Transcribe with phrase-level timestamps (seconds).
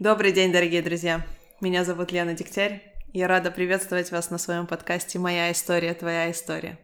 [0.00, 1.26] Добрый день, дорогие друзья!
[1.60, 2.82] Меня зовут Лена Дегтярь.
[3.12, 6.78] Я рада приветствовать вас на своем подкасте «Моя история, твоя история».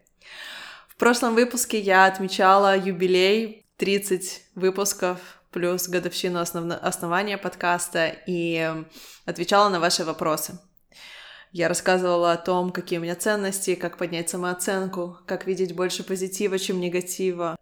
[0.86, 5.18] В прошлом выпуске я отмечала юбилей 30 выпусков
[5.50, 6.70] плюс годовщину основ...
[6.82, 8.84] основания подкаста и
[9.24, 10.60] отвечала на ваши вопросы.
[11.52, 16.58] Я рассказывала о том, какие у меня ценности, как поднять самооценку, как видеть больше позитива,
[16.58, 17.56] чем негатива.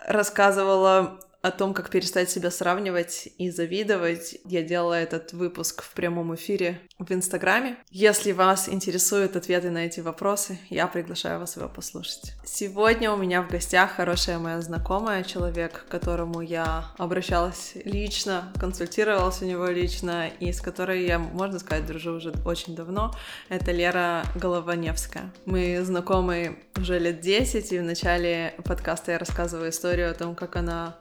[0.00, 4.38] Рассказывала о том, как перестать себя сравнивать и завидовать.
[4.44, 7.76] Я делала этот выпуск в прямом эфире в Инстаграме.
[7.90, 12.32] Если вас интересуют ответы на эти вопросы, я приглашаю вас его послушать.
[12.44, 19.40] Сегодня у меня в гостях хорошая моя знакомая, человек, к которому я обращалась лично, консультировалась
[19.42, 23.14] у него лично, и с которой я, можно сказать, дружу уже очень давно.
[23.48, 25.32] Это Лера Голованевская.
[25.44, 30.56] Мы знакомы уже лет 10, и в начале подкаста я рассказываю историю о том, как
[30.56, 30.96] она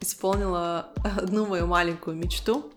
[0.00, 2.72] исполнила одну мою маленькую мечту.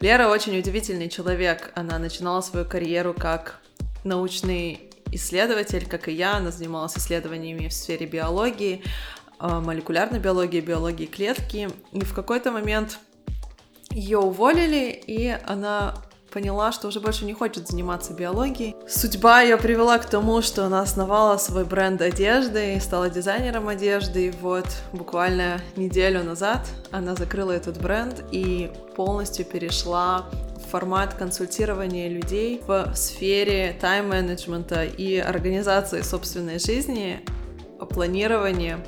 [0.00, 1.72] Лера очень удивительный человек.
[1.74, 3.60] Она начинала свою карьеру как
[4.04, 6.36] научный исследователь, как и я.
[6.36, 8.82] Она занималась исследованиями в сфере биологии,
[9.38, 11.70] а, молекулярной биологии, биологии клетки.
[11.92, 12.98] И в какой-то момент
[13.90, 15.94] ее уволили, и она
[16.32, 18.74] поняла, что уже больше не хочет заниматься биологией.
[18.88, 24.28] Судьба ее привела к тому, что она основала свой бренд одежды и стала дизайнером одежды.
[24.28, 30.26] И вот буквально неделю назад она закрыла этот бренд и полностью перешла
[30.70, 37.20] формат консультирования людей в сфере тайм-менеджмента и организации собственной жизни,
[37.90, 38.78] планирования.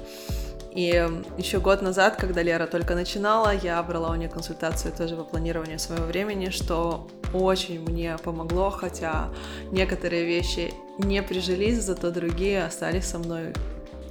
[0.75, 1.09] И
[1.39, 5.79] еще год назад, когда Лера только начинала, я брала у нее консультацию тоже по планированию
[5.79, 9.29] своего времени, что очень мне помогло, хотя
[9.71, 13.53] некоторые вещи не прижились, зато другие остались со мной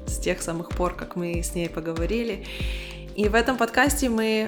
[0.07, 2.45] с тех самых пор, как мы с ней поговорили.
[3.15, 4.47] И в этом подкасте мы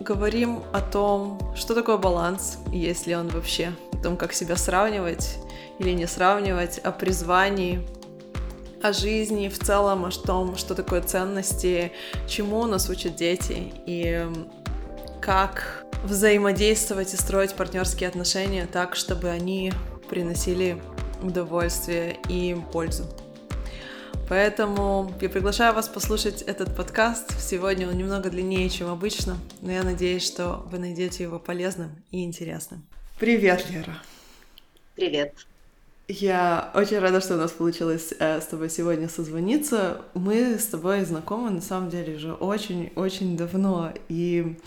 [0.00, 5.38] говорим о том, что такое баланс, есть ли он вообще, о том, как себя сравнивать
[5.78, 7.86] или не сравнивать, о призвании,
[8.84, 11.90] о жизни в целом, о том, что такое ценности,
[12.28, 14.26] чему нас учат дети и
[15.22, 19.72] как взаимодействовать и строить партнерские отношения так, чтобы они
[20.10, 20.76] приносили
[21.22, 23.04] удовольствие и пользу.
[24.28, 27.40] Поэтому я приглашаю вас послушать этот подкаст.
[27.40, 32.22] Сегодня он немного длиннее, чем обычно, но я надеюсь, что вы найдете его полезным и
[32.22, 32.84] интересным.
[33.18, 33.96] Привет, Лера.
[34.94, 35.46] Привет.
[36.06, 40.02] Я очень рада, что у нас получилось э, с тобой сегодня созвониться.
[40.12, 43.90] Мы с тобой знакомы, на самом деле, уже очень-очень давно.
[44.10, 44.58] И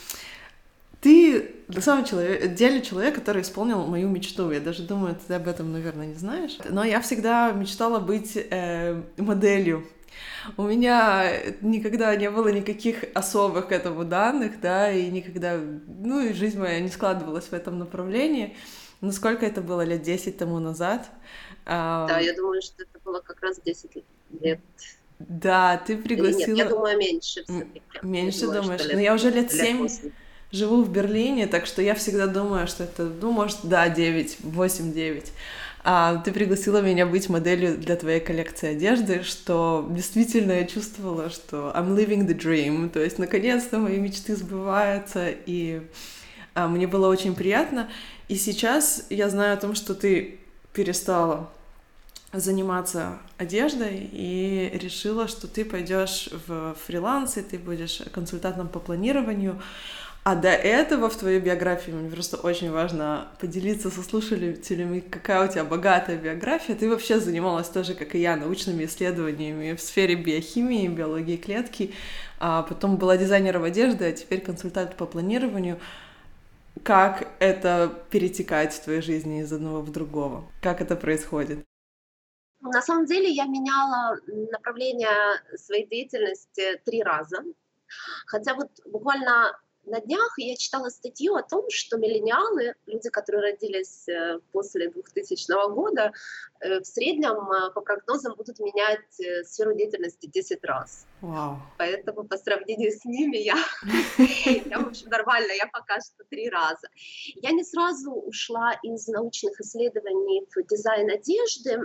[1.00, 4.50] ты на самом человек, деле человек, который исполнил мою мечту.
[4.50, 6.58] Я даже думаю, ты об этом, наверное, не знаешь.
[6.68, 9.86] Но я всегда мечтала быть э, моделью.
[10.56, 11.32] У меня
[11.62, 16.80] никогда не было никаких особых к этому данных, да, и никогда, ну, и жизнь моя
[16.80, 18.56] не складывалась в этом направлении.
[19.02, 21.10] Ну, сколько это было лет 10 тому назад?
[21.66, 24.04] Да, я думаю, что это было как раз 10
[24.42, 24.60] лет.
[25.20, 26.48] Да, ты пригласила...
[26.48, 27.44] нет, я думаю, меньше
[28.04, 28.86] Меньше думаю, думаешь?
[28.86, 30.12] Лет, ну, я уже лет 7 8.
[30.52, 35.26] живу в Берлине, так что я всегда думаю, что это, ну, может, да, 9, 8-9.
[35.84, 41.72] А ты пригласила меня быть моделью для твоей коллекции одежды, что действительно я чувствовала, что
[41.76, 45.82] I'm living the dream, то есть наконец-то мои мечты сбываются, и
[46.54, 47.90] а, мне было очень приятно.
[48.28, 50.40] И сейчас я знаю о том, что ты
[50.74, 51.50] перестала
[52.34, 59.62] заниматься одеждой и решила, что ты пойдешь в фриланс, и ты будешь консультантом по планированию.
[60.24, 65.50] А до этого в твоей биографии мне просто очень важно поделиться со слушателями, какая у
[65.50, 66.76] тебя богатая биография.
[66.76, 71.94] Ты вообще занималась тоже, как и я, научными исследованиями в сфере биохимии, биологии клетки,
[72.40, 75.80] а потом была дизайнером одежды, а теперь консультант по планированию
[76.84, 80.50] как это перетекает в твоей жизни из одного в другого?
[80.62, 81.66] Как это происходит?
[82.60, 84.18] На самом деле я меняла
[84.52, 85.10] направление
[85.56, 87.44] своей деятельности три раза.
[88.26, 94.08] Хотя вот буквально на днях я читала статью о том, что миллениалы, люди, которые родились
[94.08, 96.12] э, после 2000 года,
[96.60, 101.06] э, в среднем э, по прогнозам будут менять сферу деятельности 10 раз.
[101.22, 101.56] Wow.
[101.78, 103.56] Поэтому по сравнению с ними я,
[104.66, 106.88] я, в общем, нормально, я пока что три раза.
[107.36, 111.80] Я не сразу ушла из научных исследований в дизайн одежды,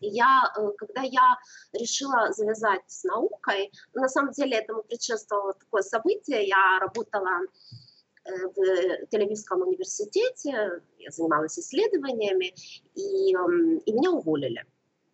[0.00, 1.36] я, э, когда я
[1.72, 7.40] решила завязать с наукой, на самом деле этому предшествовало такое событие, я работала
[8.24, 12.54] э, в Тель-Авивском университете, я занималась исследованиями,
[12.94, 14.64] и, эм, и меня уволили.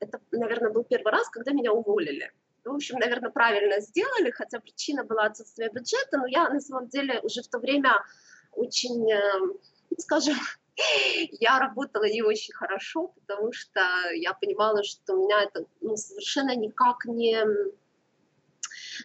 [0.00, 2.32] Это, наверное, был первый раз, когда меня уволили.
[2.64, 7.20] В общем, наверное, правильно сделали, хотя причина была отсутствие бюджета, но я на самом деле
[7.22, 8.04] уже в то время
[8.52, 9.58] очень, эм,
[9.98, 10.36] скажем,
[11.40, 13.80] я работала не очень хорошо, потому что
[14.14, 17.44] я понимала, что у меня это ну, совершенно никак не...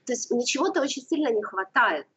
[0.05, 2.07] То есть мне чего-то очень сильно не хватает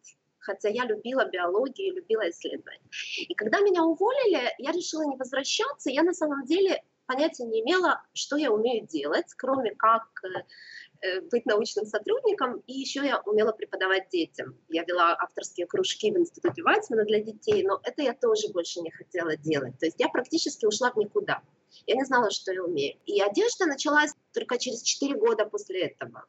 [0.42, 2.80] хотя я любила биологию, любила исследования.
[3.28, 5.90] И когда меня уволили, я решила не возвращаться.
[5.90, 10.44] Я на самом деле понятия не имела, что я умею делать, кроме как Э,
[11.30, 14.56] быть научным сотрудником, и еще я умела преподавать детям.
[14.68, 18.90] Я вела авторские кружки в Институте Вайсмана для детей, но это я тоже больше не
[18.90, 19.78] хотела делать.
[19.78, 21.42] То есть я практически ушла в никуда.
[21.86, 22.98] Я не знала, что я умею.
[23.06, 26.24] И одежда началась только через 4 года после этого.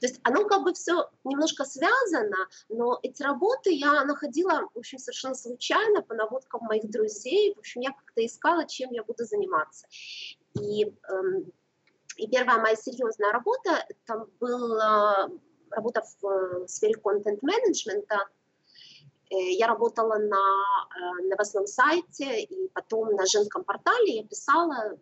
[0.00, 4.98] То есть оно как бы все немножко связано, но эти работы я находила, в общем,
[4.98, 7.54] совершенно случайно по наводкам моих друзей.
[7.54, 9.86] В общем, я как-то искала, чем я буду заниматься.
[10.60, 11.52] И эм,
[12.16, 15.28] и первая моя серьезная работа, там была
[15.70, 18.28] работа в э, сфере контент-менеджмента.
[19.30, 24.96] Э, я работала на э, новостном сайте, и потом на женском портале я писала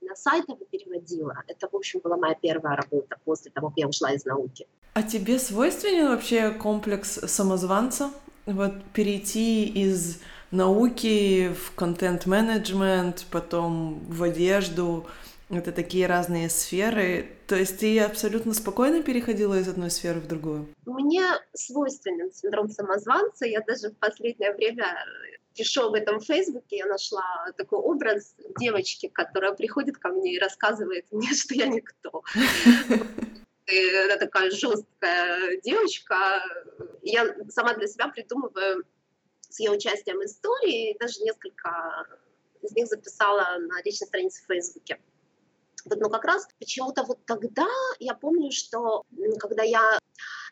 [0.00, 1.42] на сайтах и переводила.
[1.46, 4.66] Это, в общем, была моя первая работа после того, как я ушла из науки.
[4.94, 8.10] А тебе свойственен вообще комплекс самозванца?
[8.46, 10.20] Вот перейти из
[10.50, 15.06] науки в контент-менеджмент, потом в одежду,
[15.50, 17.28] это такие разные сферы.
[17.46, 20.68] То есть ты абсолютно спокойно переходила из одной сферы в другую?
[20.84, 21.24] Мне
[21.54, 23.46] свойственен синдром самозванца.
[23.46, 24.86] Я даже в последнее время
[25.54, 26.76] пишу об этом в Фейсбуке.
[26.76, 27.22] Я нашла
[27.56, 32.22] такой образ девочки, которая приходит ко мне и рассказывает мне, что я никто.
[33.66, 36.42] Это такая жесткая девочка.
[37.02, 38.84] Я сама для себя придумываю
[39.48, 42.06] с ее участием истории, даже несколько
[42.62, 44.98] из них записала на личной странице в Фейсбуке.
[45.84, 47.66] Вот, но как раз почему-то вот тогда
[47.98, 49.04] я помню, что
[49.38, 49.98] когда я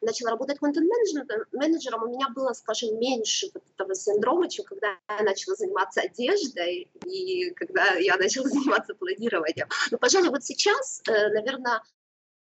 [0.00, 5.56] начала работать контент-менеджером, у меня было, скажем, меньше вот этого синдрома, чем когда я начала
[5.56, 9.68] заниматься одеждой и когда я начала заниматься планированием.
[9.90, 11.82] Но, пожалуй, вот сейчас, э, наверное,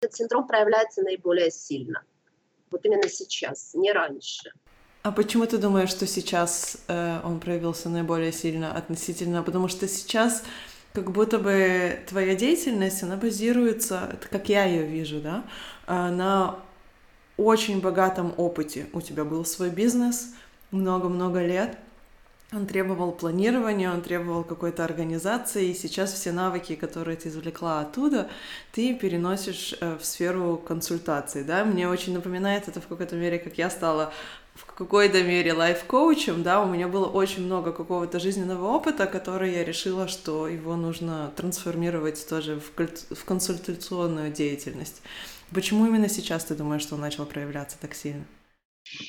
[0.01, 2.03] этот синдром проявляется наиболее сильно.
[2.71, 4.53] Вот именно сейчас, не раньше.
[5.03, 9.43] А почему ты думаешь, что сейчас э, он проявился наиболее сильно относительно?
[9.43, 10.45] Потому что сейчас
[10.93, 15.45] как будто бы твоя деятельность, она базируется, как я ее вижу, да,
[15.87, 16.57] а, на
[17.37, 18.87] очень богатом опыте.
[18.93, 20.35] У тебя был свой бизнес
[20.71, 21.79] много-много лет,
[22.53, 28.29] он требовал планирования, он требовал какой-то организации, и сейчас все навыки, которые ты извлекла оттуда,
[28.73, 33.57] ты переносишь э, в сферу консультаций, да, мне очень напоминает это в какой-то мере, как
[33.57, 34.13] я стала
[34.55, 39.65] в какой-то мере лайф-коучем, да, у меня было очень много какого-то жизненного опыта, который я
[39.65, 42.73] решила, что его нужно трансформировать тоже в,
[43.15, 45.03] в консультационную деятельность.
[45.55, 48.25] Почему именно сейчас ты думаешь, что он начал проявляться так сильно?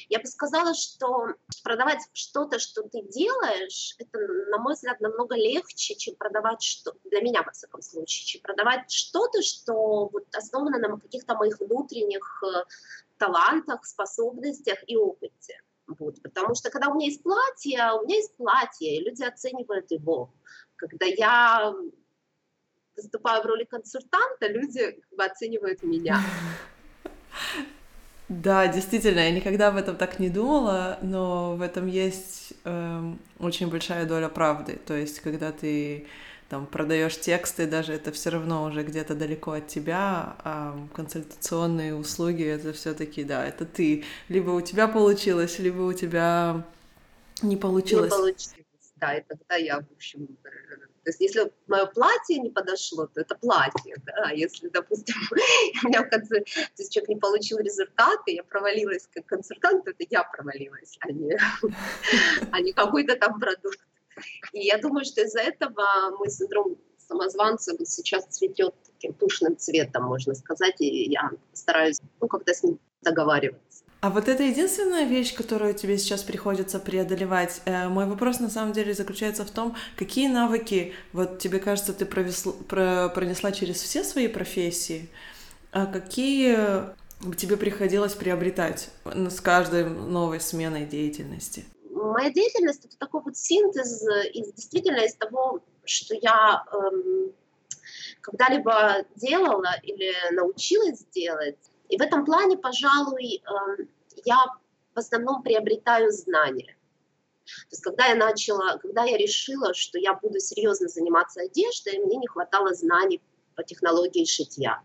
[0.07, 4.19] Я бы сказала, что продавать что-то, что ты делаешь, это,
[4.49, 8.89] на мой взгляд, намного легче, чем продавать что для меня, во всяком случае, чем продавать
[8.91, 12.63] что-то, что вот основано на каких-то моих внутренних э,
[13.23, 15.61] талантах, способностях и опыте.
[15.87, 19.91] Вот, потому что когда у меня есть платье, у меня есть платье, и люди оценивают
[19.91, 20.33] его.
[20.75, 21.73] Когда я
[22.95, 26.19] выступаю в роли консультанта, люди как бы оценивают меня.
[28.29, 33.69] Да, действительно, я никогда об этом так не думала, но в этом есть э, очень
[33.69, 34.79] большая доля правды.
[34.87, 36.07] То есть, когда ты
[36.53, 42.45] там продаешь тексты, даже это все равно уже где-то далеко от тебя, а консультационные услуги
[42.45, 44.03] это все-таки, да, это ты.
[44.29, 46.63] Либо у тебя получилось, либо у тебя
[47.41, 48.11] не получилось.
[48.11, 53.07] Не получилось, да, и тогда я, в общем, то есть если мое платье не подошло,
[53.07, 55.15] то это платье, да, а если, допустим,
[55.83, 59.89] у меня в конце, то есть человек не получил результаты, я провалилась как консультант, то
[59.89, 61.35] это я провалилась, а не,
[62.51, 63.79] а не какой-то там продукт.
[64.53, 66.77] И я думаю, что из-за этого мой синдром
[67.07, 72.63] самозванца вот сейчас цветет таким пушным цветом, можно сказать, и я стараюсь ну, как-то с
[72.63, 73.83] ним договариваться.
[74.01, 77.61] А вот это единственная вещь, которую тебе сейчас приходится преодолевать.
[77.63, 82.05] Э, мой вопрос на самом деле заключается в том, какие навыки, вот тебе кажется, ты
[82.05, 85.09] провесла, про, пронесла через все свои профессии,
[85.71, 86.57] а какие
[87.37, 91.63] тебе приходилось приобретать с каждой новой сменой деятельности?
[91.93, 97.33] Моя деятельность это такой вот синтез из действительно из того, что я эм,
[98.21, 101.57] когда-либо делала или научилась делать.
[101.89, 103.89] И в этом плане, пожалуй, эм,
[104.25, 104.45] я
[104.93, 106.75] в основном приобретаю знания.
[107.45, 112.17] То есть, когда я начала, когда я решила, что я буду серьезно заниматься одеждой, мне
[112.17, 113.21] не хватало знаний
[113.55, 114.81] по технологии шитья.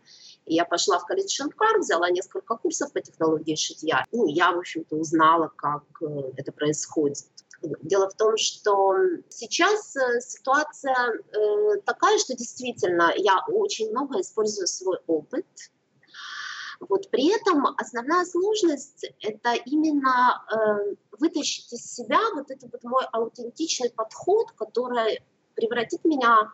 [0.48, 4.04] Я пошла в колледж Шанкар, взяла несколько курсов по технологии шитья.
[4.12, 7.26] Ну, я, в общем-то, узнала, как э, это происходит.
[7.60, 8.94] Дело в том, что
[9.28, 15.46] сейчас э, ситуация э, такая, что действительно я очень много использую свой опыт.
[16.80, 17.10] Вот.
[17.10, 23.90] При этом основная сложность– это именно э, вытащить из себя вот этот вот мой аутентичный
[23.90, 25.20] подход, который
[25.54, 26.52] превратит меня,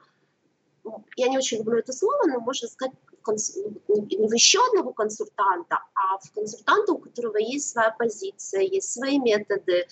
[1.17, 2.95] я не очень люблю это слово, но можно сказать,
[3.33, 9.19] не в еще одного консультанта, а в консультанта, у которого есть своя позиция, есть свои
[9.19, 9.87] методы,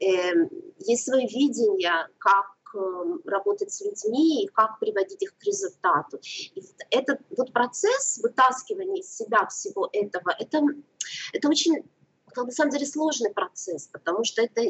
[0.00, 0.32] э,
[0.78, 6.18] есть свое видение, как эм, работать с людьми и как приводить их к результату.
[6.54, 10.60] И этот вот процесс вытаскивания из себя всего этого, это,
[11.32, 11.84] это очень,
[12.36, 14.62] на самом деле, сложный процесс, потому что это,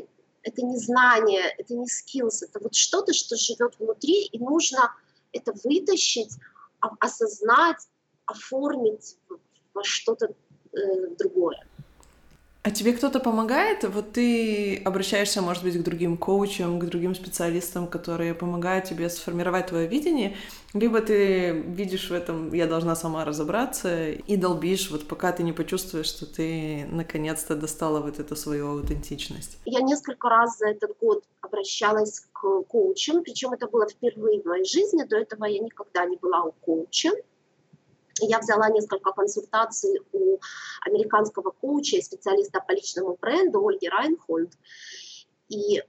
[0.42, 4.94] это не знание, это не skills, это вот что-то, что живет внутри, и нужно
[5.32, 6.32] это вытащить,
[6.80, 7.78] осознать,
[8.28, 9.16] оформить
[9.74, 10.78] во что-то э,
[11.18, 11.64] другое.
[12.68, 13.84] А тебе кто-то помогает?
[13.84, 19.68] Вот ты обращаешься, может быть, к другим коучам, к другим специалистам, которые помогают тебе сформировать
[19.68, 20.36] твое видение,
[20.74, 25.52] либо ты видишь в этом, я должна сама разобраться, и долбишь, вот пока ты не
[25.52, 29.56] почувствуешь, что ты наконец-то достала вот эту свою аутентичность.
[29.64, 34.64] Я несколько раз за этот год обращалась к коучам, причем это было впервые в моей
[34.64, 37.12] жизни, до этого я никогда не была у коуча.
[38.20, 40.38] Я взяла несколько консультаций у
[40.86, 44.52] американского коуча и специалиста по личному бренду Ольги Райнхольд.
[45.48, 45.82] И,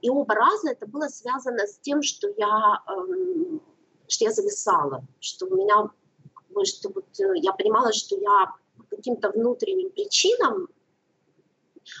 [0.00, 3.60] и оба раза это было связано с тем, что я, эм,
[4.06, 5.90] что я зависала, что у меня,
[6.64, 10.68] что вот э, я понимала, что я по каким-то внутренним причинам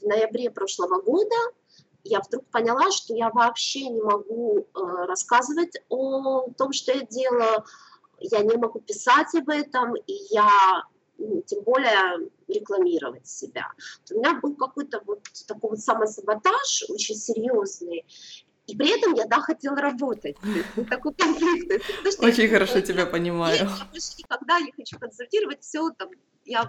[0.00, 1.36] в ноябре прошлого года
[2.08, 7.64] я вдруг поняла, что я вообще не могу э, рассказывать о том, что я делаю,
[8.20, 10.84] я не могу писать об этом, и я
[11.18, 13.72] ну, тем более рекламировать себя.
[14.10, 18.04] У меня был какой-то вот такой вот самосаботаж очень серьезный,
[18.66, 20.36] и при этом я, да, хотела работать.
[20.90, 21.84] Такой конфликт.
[22.18, 23.56] Очень хорошо тебя понимаю.
[23.56, 26.10] Я почти никогда не хочу консультировать, все там,
[26.44, 26.68] я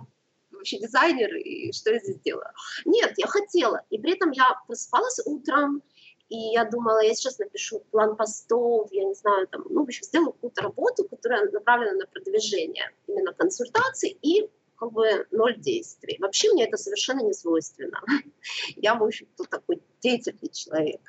[0.58, 2.48] вообще дизайнер, и что я здесь делаю?
[2.86, 3.82] Нет, я хотела.
[3.90, 5.82] И при этом я просыпалась утром,
[6.30, 10.04] и я думала, я сейчас напишу план постов, я не знаю, там, ну, в общем,
[10.04, 16.18] сделаю какую-то работу, которая направлена на продвижение именно консультаций и как бы ноль действий.
[16.20, 18.02] Вообще мне это совершенно не свойственно.
[18.76, 21.02] Я, в общем-то, такой деятельный человек.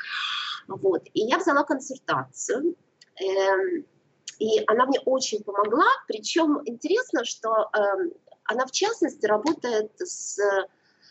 [0.69, 1.03] Вот.
[1.15, 2.77] И я взяла консультацию,
[3.17, 3.87] эм,
[4.39, 5.87] и она мне очень помогла.
[6.07, 8.13] Причем интересно, что эм,
[8.49, 10.39] она, в частности, работает с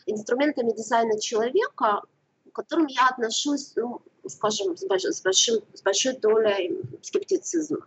[0.07, 2.01] инструментами дизайна человека,
[2.51, 7.79] к которым я отношусь, ну, скажем, с, больш, с, большим, с большой долей скептицизма.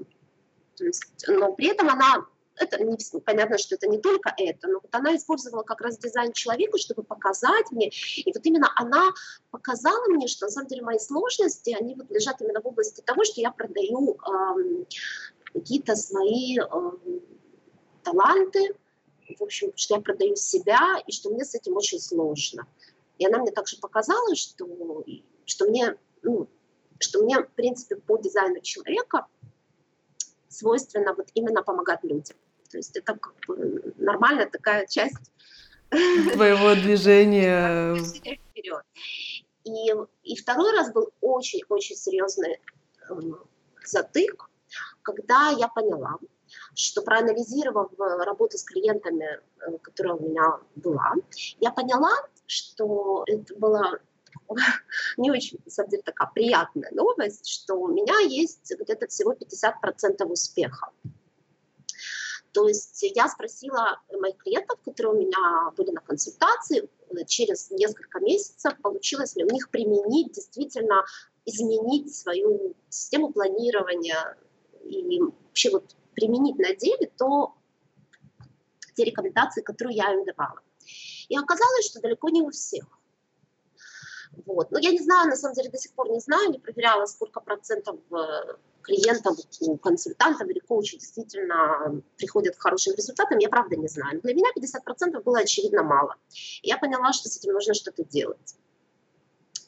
[0.77, 2.27] То есть, но при этом она,
[2.57, 6.33] это не, понятно, что это не только это, но вот она использовала как раз дизайн
[6.33, 9.11] человека, чтобы показать мне, и вот именно она
[9.51, 13.25] показала мне, что на самом деле мои сложности, они вот лежат именно в области того,
[13.25, 14.87] что я продаю эм,
[15.53, 17.01] какие-то свои эм,
[18.05, 18.77] таланты,
[19.39, 22.67] в общем, что я продаю себя, и что мне с этим очень сложно.
[23.19, 24.67] И она мне также показала, что,
[25.45, 26.49] что мне, ну,
[26.99, 29.27] что мне, в принципе, по дизайну человека
[30.49, 32.37] свойственно вот именно помогать людям.
[32.71, 35.33] То есть это как бы нормальная такая часть
[35.91, 37.97] твоего движения.
[37.97, 38.83] вперед.
[39.65, 42.61] И, и второй раз был очень-очень серьезный
[43.09, 43.15] э,
[43.85, 44.49] затык,
[45.03, 46.19] когда я поняла,
[46.75, 51.15] что проанализировав э, работу с клиентами, э, которая у меня была,
[51.61, 52.13] я поняла,
[52.47, 53.99] что это была
[55.17, 60.25] не очень, на самом деле, такая приятная новость, что у меня есть где-то всего 50%
[60.25, 60.91] успеха.
[62.53, 68.21] То есть я спросила моих клиентов, которые у меня были на консультации, э, через несколько
[68.21, 71.05] месяцев получилось ли у них применить, действительно
[71.45, 74.37] изменить свою систему планирования
[74.85, 77.55] и вообще вот применить на деле то,
[78.95, 80.61] те рекомендации, которые я им давала.
[81.29, 82.85] И оказалось, что далеко не у всех.
[84.47, 84.71] Вот.
[84.71, 87.41] Но я не знаю, на самом деле до сих пор не знаю, не проверяла, сколько
[87.41, 93.89] процентов э, клиентов у консультантов или коучей действительно приходят к хорошим результатам, я правда не
[93.89, 94.21] знаю.
[94.21, 96.17] Для меня 50% было очевидно мало.
[96.63, 98.57] Я поняла, что с этим нужно что-то делать.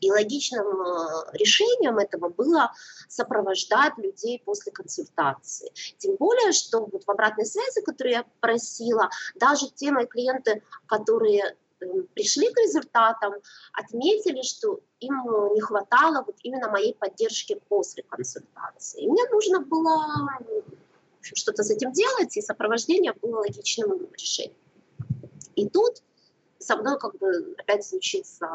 [0.03, 2.73] И логичным э, решением этого было
[3.09, 5.73] сопровождать людей после консультации.
[5.99, 11.57] Тем более, что вот в обратной связи, которую я просила, даже те мои клиенты, которые
[11.81, 13.35] эм, пришли к результатам,
[13.73, 15.15] отметили, что им
[15.55, 19.03] не хватало вот именно моей поддержки после консультации.
[19.03, 20.05] И мне нужно было
[21.21, 24.57] что-то с этим делать, и сопровождение было логичным решением.
[25.55, 26.03] И тут
[26.63, 28.49] со мной как бы опять случится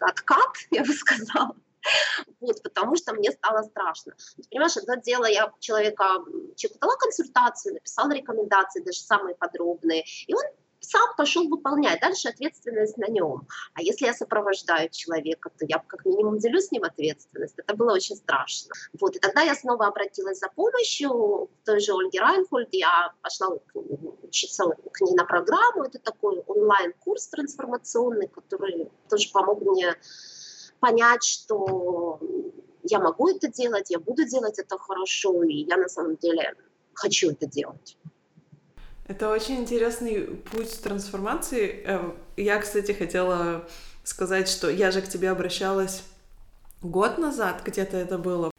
[0.00, 1.56] откат, я бы сказала.
[2.40, 4.14] Вот, потому что мне стало страшно.
[4.50, 6.04] Понимаешь, одно дело, я человека,
[6.56, 10.42] человеку дала консультацию, написала рекомендации, даже самые подробные, и он
[10.82, 13.46] сам пошел выполнять, дальше ответственность на нем.
[13.74, 17.54] А если я сопровождаю человека, то я как минимум делю с ним ответственность.
[17.58, 18.72] Это было очень страшно.
[19.00, 22.68] Вот, и тогда я снова обратилась за помощью к той же Ольге Райнхольд.
[22.72, 23.48] Я пошла
[24.32, 25.84] учиться к ней на программу.
[25.84, 29.94] Это такой онлайн-курс трансформационный, который тоже помог мне
[30.80, 32.18] понять, что
[32.82, 36.54] я могу это делать, я буду делать это хорошо, и я на самом деле
[36.94, 37.96] хочу это делать.
[39.06, 41.84] Это очень интересный путь трансформации.
[41.84, 43.68] Эм, я, кстати, хотела
[44.04, 46.02] сказать, что я же к тебе обращалась
[46.80, 48.50] год назад, где-то это было.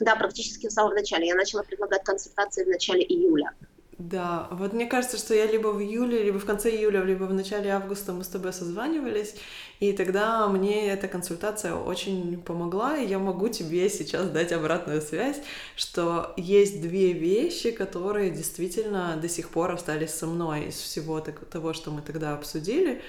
[0.00, 1.28] Да, практически в самом начале.
[1.28, 3.52] Я начала предлагать консультации в начале июля.
[3.98, 7.34] Да, вот мне кажется, что я либо в июле, либо в конце июля, либо в
[7.34, 9.34] начале августа мы с тобой созванивались,
[9.80, 15.38] и тогда мне эта консультация очень помогла, и я могу тебе сейчас дать обратную связь,
[15.74, 21.72] что есть две вещи, которые действительно до сих пор остались со мной из всего того,
[21.72, 23.02] что мы тогда обсудили.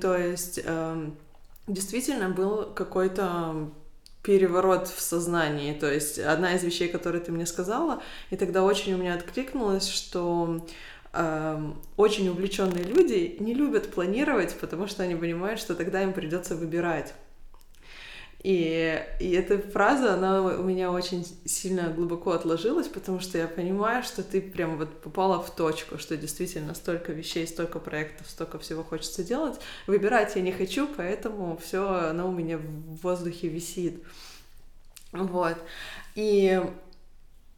[0.00, 1.16] То есть эм,
[1.68, 3.70] действительно был какой-то
[4.24, 5.74] переворот в сознании.
[5.74, 9.86] То есть одна из вещей, которые ты мне сказала, и тогда очень у меня откликнулось,
[9.86, 10.66] что
[11.12, 16.56] э, очень увлеченные люди не любят планировать, потому что они понимают, что тогда им придется
[16.56, 17.14] выбирать.
[18.44, 24.02] И, и эта фраза, она у меня очень сильно глубоко отложилась, потому что я понимаю,
[24.02, 28.84] что ты прям вот попала в точку, что действительно столько вещей, столько проектов, столько всего
[28.84, 29.58] хочется делать.
[29.86, 34.04] Выбирать я не хочу, поэтому все оно у меня в воздухе висит.
[35.12, 35.56] Вот.
[36.14, 36.60] И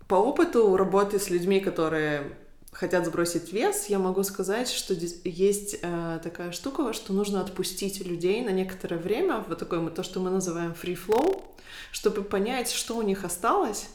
[0.06, 2.30] по опыту работы с людьми, которые
[2.76, 8.42] хотят сбросить вес, я могу сказать, что есть э, такая штука, что нужно отпустить людей
[8.42, 11.42] на некоторое время, вот такое то, что мы называем free flow,
[11.90, 13.88] чтобы понять, что у них осталось,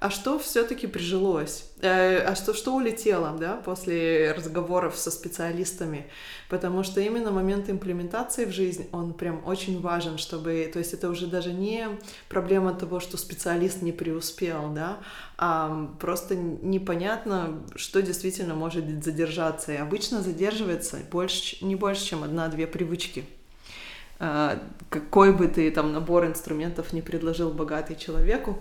[0.00, 6.06] а что все-таки прижилось, э, а что, что улетело, да, после разговоров со специалистами,
[6.48, 11.10] потому что именно момент имплементации в жизнь, он прям очень важен, чтобы, то есть это
[11.10, 11.86] уже даже не
[12.30, 14.96] проблема того, что специалист не преуспел, да,
[15.36, 22.66] а просто непонятно, что действительно может задержаться, и обычно задерживается больше, не больше, чем одна-две
[22.66, 23.26] привычки.
[24.18, 24.58] А,
[24.88, 28.58] какой бы ты там набор инструментов не предложил богатый человеку,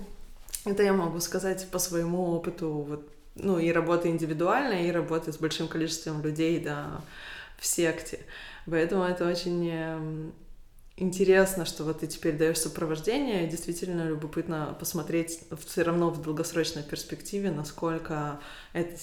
[0.65, 5.37] это я могу сказать по своему опыту, вот, ну, и работы индивидуальной, и работы с
[5.37, 7.01] большим количеством людей, да,
[7.57, 8.19] в секте.
[8.65, 10.33] Поэтому это очень эм,
[10.97, 16.83] интересно, что вот ты теперь даешь сопровождение, и действительно любопытно посмотреть все равно в долгосрочной
[16.83, 18.39] перспективе, насколько
[18.73, 18.97] это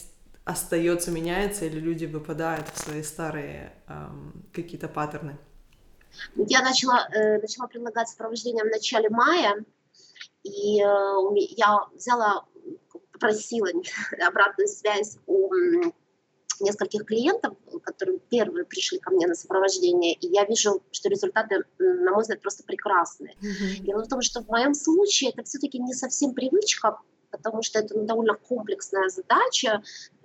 [0.45, 5.37] остается, меняется, или люди выпадают в свои старые эм, какие-то паттерны.
[6.37, 9.65] Я начала, э, начала предлагать сопровождение в начале мая,
[10.47, 12.45] и э, я взяла,
[13.13, 13.69] попросила
[14.27, 15.51] обратную связь у
[16.61, 22.13] нескольких клиентов, которые первые пришли ко мне на сопровождение, и я вижу, что результаты, на
[22.13, 23.35] мой взгляд, просто прекрасные.
[23.35, 23.85] Mm-hmm.
[23.85, 26.99] Дело в том, что в моем случае это все-таки не совсем привычка,
[27.31, 29.83] потому что это ну, довольно комплексная задача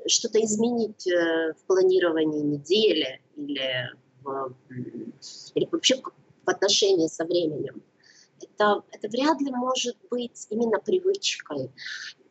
[0.08, 3.92] что-то изменить э, в планировании недели или,
[4.24, 4.54] в,
[5.56, 6.02] или вообще
[6.46, 7.82] в отношении со временем
[8.44, 11.72] это, это вряд ли может быть именно привычкой.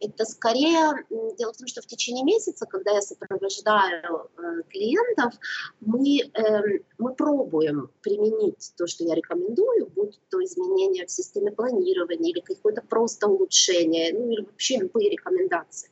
[0.00, 1.04] Это скорее,
[1.36, 5.34] дело в том, что в течение месяца, когда я сопровождаю э, клиентов,
[5.80, 12.32] мы, э, мы пробуем применить то, что я рекомендую, будь то изменения в системе планирования
[12.32, 15.90] или какое-то просто улучшение, ну или вообще любые рекомендации.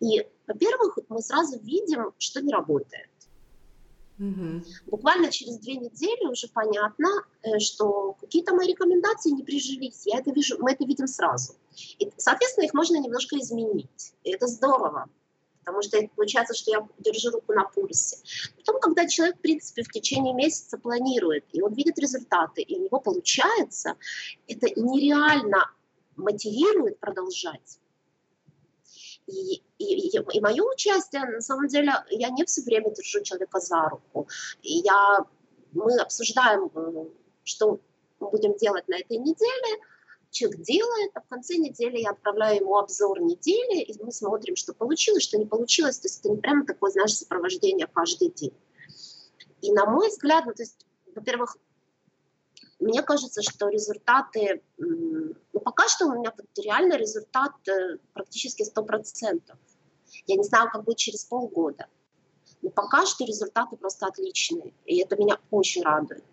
[0.00, 3.08] И, во-первых, мы сразу видим, что не работает.
[4.18, 4.62] Угу.
[4.86, 7.08] Буквально через две недели уже понятно,
[7.42, 10.06] э, что какие-то мои рекомендации не прижились.
[10.06, 11.54] Я это вижу, мы это видим сразу.
[11.98, 14.14] И, соответственно, их можно немножко изменить.
[14.22, 15.08] И это здорово,
[15.60, 18.18] потому что получается, что я держу руку на пульсе.
[18.56, 22.84] Потом, когда человек, в принципе, в течение месяца планирует, и он видит результаты, и у
[22.84, 23.96] него получается,
[24.46, 25.70] это нереально
[26.14, 27.80] мотивирует продолжать.
[29.26, 33.88] И, и, и мое участие, на самом деле, я не все время держу человека за
[33.88, 34.28] руку.
[34.62, 35.24] Я,
[35.72, 36.70] мы обсуждаем,
[37.42, 37.80] что
[38.20, 39.80] мы будем делать на этой неделе,
[40.30, 44.74] человек делает, а в конце недели я отправляю ему обзор недели, и мы смотрим, что
[44.74, 45.98] получилось, что не получилось.
[46.00, 48.54] То есть это не прямо такое, знаешь, сопровождение каждый день.
[49.62, 51.56] И на мой взгляд, ну, то есть, во-первых,
[52.80, 59.40] мне кажется, что результаты, ну, пока что у меня реально результат э, практически 100%.
[60.26, 61.86] Я не знаю, как будет через полгода.
[62.62, 66.24] Но пока что результаты просто отличные, и это меня очень радует.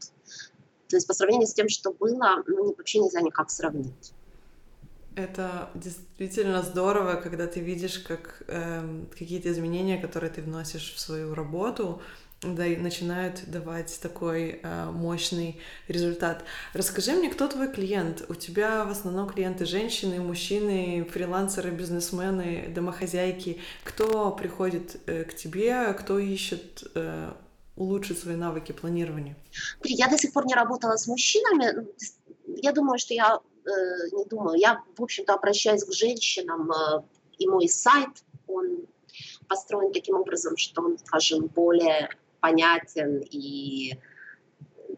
[0.88, 4.14] То есть по сравнению с тем, что было, ну, вообще нельзя никак сравнить.
[5.16, 11.34] Это действительно здорово, когда ты видишь, как э, какие-то изменения, которые ты вносишь в свою
[11.34, 12.02] работу,
[12.42, 16.44] да, и начинают давать такой э, мощный результат.
[16.74, 18.24] Расскажи мне, кто твой клиент?
[18.30, 23.60] У тебя в основном клиенты женщины, мужчины, фрилансеры, бизнесмены, домохозяйки.
[23.84, 27.32] Кто приходит э, к тебе, кто ищет э,
[27.76, 29.36] улучшить свои навыки планирования?
[29.84, 31.88] Я до сих пор не работала с мужчинами.
[32.48, 33.70] Я думаю, что я Э,
[34.12, 34.60] не думаю.
[34.60, 37.02] Я, в общем-то, обращаюсь к женщинам, э,
[37.38, 38.10] и мой сайт,
[38.48, 38.88] он
[39.48, 42.10] построен таким образом, что он, скажем, более
[42.42, 43.94] понятен и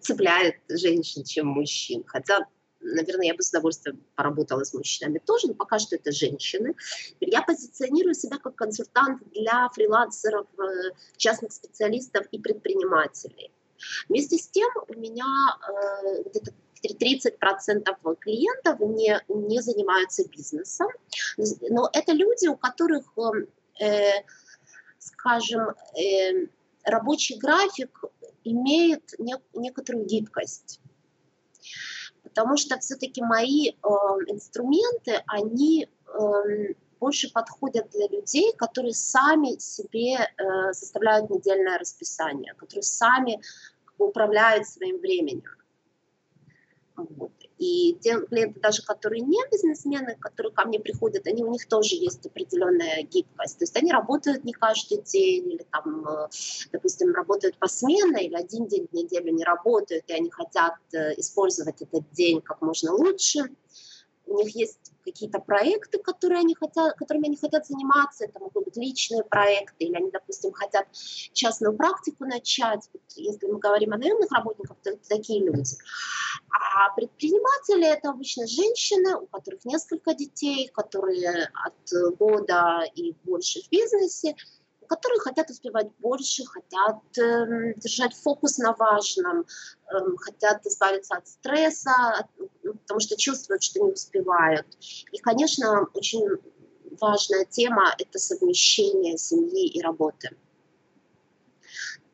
[0.02, 2.04] цепляет женщин, чем мужчин.
[2.06, 2.48] Хотя,
[2.82, 6.76] наверное, я бы с удовольствием поработала с мужчинами тоже, но пока что это женщины.
[7.20, 13.52] Я позиционирую себя как консультант для фрилансеров, э, частных специалистов и предпринимателей.
[14.10, 15.26] Вместе с тем у меня
[15.70, 16.54] э, где-то
[16.84, 20.88] 30% клиентов не, не занимаются бизнесом,
[21.38, 23.06] но это люди, у которых,
[23.80, 24.22] э,
[25.00, 26.48] скажем, э,
[26.84, 28.04] рабочий график
[28.44, 30.80] имеет не, некоторую гибкость.
[32.24, 33.74] Потому что все-таки мои э,
[34.28, 42.84] инструменты, они э, больше подходят для людей, которые сами себе э, составляют недельное расписание, которые
[42.84, 43.42] сами
[43.98, 45.44] управляют своим временем.
[46.96, 47.32] Вот.
[47.60, 51.96] И те клиенты, даже которые не бизнесмены, которые ко мне приходят, они, у них тоже
[51.96, 53.60] есть определенная гибкость.
[53.60, 56.28] То есть они работают не каждый день, или там, э,
[56.72, 61.82] допустим, работают посменно, или один день в неделю не работают, и они хотят э, использовать
[61.82, 63.50] этот день как можно лучше
[64.34, 68.78] у них есть какие-то проекты, которые они хотят, которыми они хотят заниматься, это могут быть
[68.78, 70.88] личные проекты, или они, допустим, хотят
[71.34, 72.90] частную практику начать.
[72.94, 75.76] Вот если мы говорим о наемных работниках, то это такие люди.
[76.50, 83.70] А предприниматели это обычно женщины, у которых несколько детей, которые от года и больше в
[83.70, 84.36] бизнесе,
[84.94, 92.28] которые хотят успевать больше, хотят э, держать фокус на важном, э, хотят избавиться от стресса,
[92.64, 94.68] ну, потому что чувствуют, что не успевают.
[95.12, 96.28] И, конечно, очень
[97.02, 100.30] важная тема– это совмещение семьи и работы.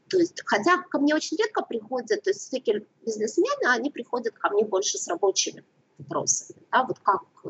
[0.07, 4.49] То есть, хотя ко мне очень редко приходят, то есть все-таки бизнесмены, они приходят ко
[4.51, 5.65] мне больше с рабочими
[5.97, 6.61] вопросами.
[6.71, 7.49] Да, вот как э,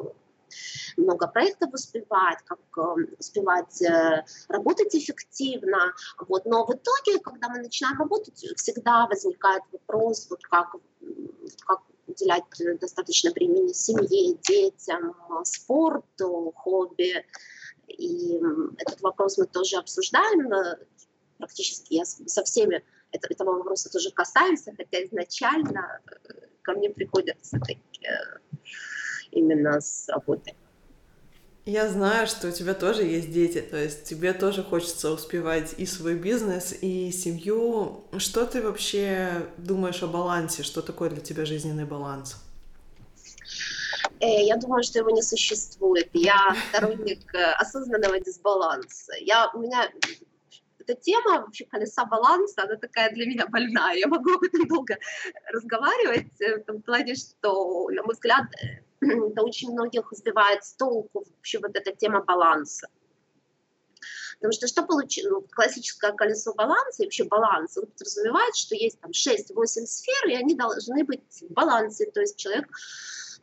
[0.98, 5.94] много проектов успевать, как эм, успевать э, работать эффективно.
[6.28, 6.46] Вот.
[6.46, 10.76] Но в итоге, когда мы начинаем работать, всегда возникает вопрос, вот как,
[11.66, 12.44] как уделять
[12.80, 17.26] достаточно времени семье, детям, спорту, хобби.
[17.88, 18.40] И
[18.78, 20.52] этот вопрос мы тоже обсуждаем.
[20.52, 20.78] Э,
[21.38, 27.80] практически я со всеми этого вопроса тоже касаемся, хотя изначально э, ко мне приходят все-таки
[29.32, 30.56] именно с работой.
[31.66, 35.86] Я знаю, что у тебя тоже есть дети, то есть тебе тоже хочется успевать и
[35.86, 38.06] свой бизнес, и семью.
[38.18, 40.64] Что ты вообще думаешь о балансе?
[40.64, 42.38] Что такое для тебя жизненный баланс?
[44.20, 46.10] Э, я думаю, что его не существует.
[46.14, 49.14] Я сторонник э, осознанного дисбаланса.
[49.20, 49.90] Я, у меня
[50.80, 53.96] эта тема вообще колеса баланса, она такая для меня больная.
[53.96, 54.98] Я могу об этом долго
[55.54, 58.46] разговаривать, э, в том плане, что, на мой взгляд,
[59.32, 62.88] это очень многих сбивает с толку вообще вот эта тема баланса.
[64.36, 65.32] Потому что что получилось?
[65.32, 70.36] Ну, классическое колесо баланса и вообще баланс, он подразумевает, что есть там 6-8 сфер, и
[70.36, 72.10] они должны быть в балансе.
[72.12, 72.66] То есть человек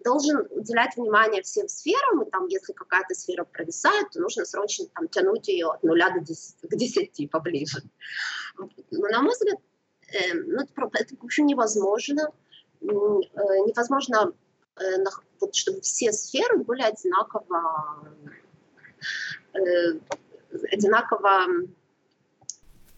[0.03, 5.09] должен уделять внимание всем сферам, и там, если какая-то сфера провисает, то нужно срочно там
[5.09, 7.83] тянуть ее от нуля до 10, к 10 поближе.
[8.57, 9.59] Но, на мой взгляд,
[10.09, 12.31] э, ну, это, это, в общем, невозможно.
[12.81, 14.33] Э, невозможно
[15.40, 18.08] вот, чтобы все сферы были одинаково,
[19.54, 19.98] э,
[20.72, 21.46] одинаково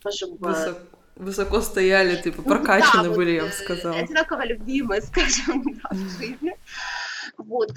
[0.01, 0.81] скажем, Высоко,
[1.17, 3.97] высоко стояли, типа ну прокачаны да, были, вот, я бы э, сказала.
[3.97, 6.57] Одинаково любимые, скажем, да, в жизни.
[7.37, 7.71] Вот,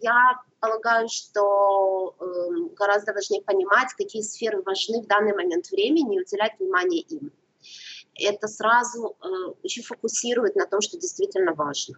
[0.00, 6.20] я полагаю, что эм, гораздо важнее понимать, какие сферы важны в данный момент времени и
[6.20, 7.32] уделять внимание им.
[8.14, 9.16] Это сразу
[9.64, 11.96] очень фокусирует на том, что действительно важно.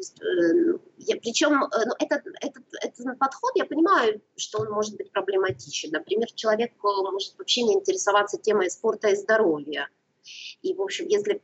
[0.00, 5.12] Э, я, причем э, ну, этот, этот, этот подход, я понимаю, что он может быть
[5.12, 5.90] проблематичен.
[5.90, 9.88] Например, человек э, может вообще не интересоваться темой спорта и здоровья.
[10.62, 11.42] И, в общем, если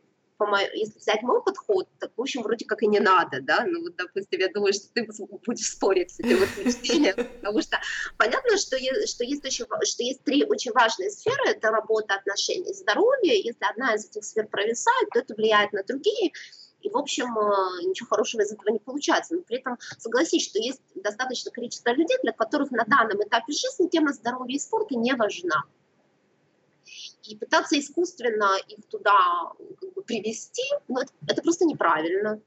[0.74, 3.96] если взять мой подход, так, в общем, вроде как и не надо, да, ну, вот,
[3.96, 5.08] допустим, я думаю, что ты
[5.46, 7.78] будешь спорить с этим утверждением, потому что
[8.18, 12.74] понятно, что, есть, что, есть очень, что есть три очень важные сферы, это работа, отношения,
[12.74, 16.32] здоровье, если одна из этих сфер провисает, то это влияет на другие,
[16.86, 19.34] и, в общем, э, ничего хорошего из этого не получается.
[19.34, 23.88] Но при этом согласись, что есть достаточное количество людей, для которых на данном этапе жизни
[23.88, 25.64] тема здоровья и спорта не важна.
[27.24, 32.40] И пытаться искусственно их туда как бы, привести, ну, это, это просто неправильно.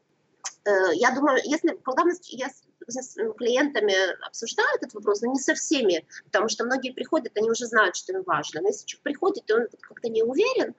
[0.63, 2.49] Э, я думаю, если, когда мы, я
[2.87, 3.93] с клиентами
[4.25, 8.13] обсуждаю этот вопрос, но не со всеми, потому что многие приходят, они уже знают, что
[8.13, 8.61] им важно.
[8.61, 10.75] Но если человек приходит, и он как-то не уверен,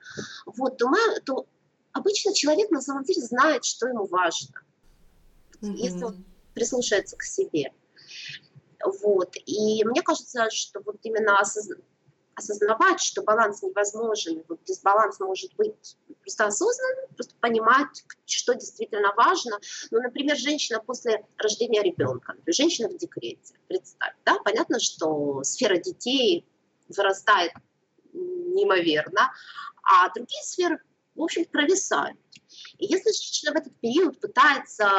[0.47, 1.45] вот, то, мы, то
[1.93, 4.61] обычно человек на самом деле знает, что ему важно,
[5.61, 5.75] mm-hmm.
[5.75, 7.71] если он прислушается к себе.
[9.03, 9.35] Вот.
[9.45, 11.39] И мне кажется, что вот именно
[12.35, 19.59] осознавать, что баланс невозможен, вот дисбаланс может быть просто осознанным, просто понимать, что действительно важно.
[19.91, 26.45] Ну, например, женщина после рождения ребенка, женщина в декрете, представь, да, понятно, что сфера детей
[26.89, 27.53] вырастает
[28.13, 29.31] неимоверно,
[29.83, 30.79] а другие сферы
[31.21, 32.17] в общем, провисают.
[32.79, 34.89] И если женщина в этот период пытается,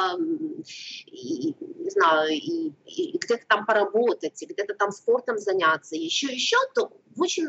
[1.06, 6.56] и, не знаю, и, и где-то там поработать, и где-то там спортом заняться, еще, еще,
[6.74, 7.48] то в очень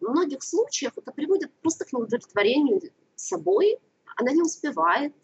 [0.00, 2.80] многих случаях это приводит просто к неудовлетворению
[3.14, 3.78] собой,
[4.16, 5.14] она не успевает.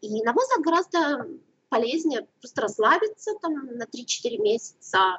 [0.00, 1.28] И, на мой взгляд, гораздо
[1.68, 5.18] полезнее просто расслабиться там на 3-4 месяца,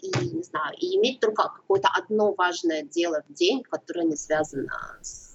[0.00, 4.98] и, не знаю, и иметь только какое-то одно важное дело в день, которое не связано
[5.02, 5.33] с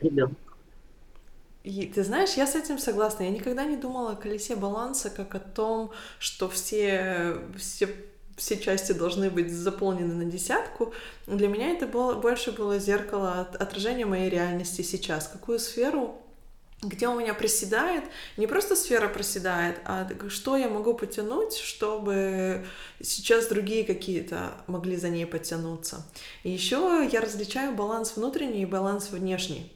[0.00, 0.36] ребенка.
[1.62, 3.24] И ты знаешь, я с этим согласна.
[3.24, 7.88] Я никогда не думала о колесе баланса как о том, что все, все,
[8.36, 10.94] все части должны быть заполнены на десятку.
[11.26, 15.28] Для меня это было, больше было зеркало отражения моей реальности сейчас.
[15.28, 16.22] Какую сферу
[16.82, 18.04] где у меня проседает,
[18.36, 22.64] не просто сфера проседает, а что я могу потянуть, чтобы
[23.02, 26.06] сейчас другие какие-то могли за ней потянуться.
[26.42, 29.70] И еще я различаю баланс внутренний и баланс внешний.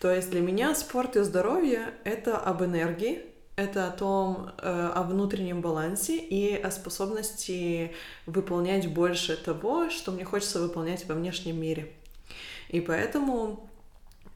[0.00, 3.22] То есть для меня спорт и здоровье— это об энергии,
[3.56, 7.92] это о том, э, о внутреннем балансе и о способности
[8.24, 11.92] выполнять больше того, что мне хочется выполнять во внешнем мире.
[12.70, 13.69] И поэтому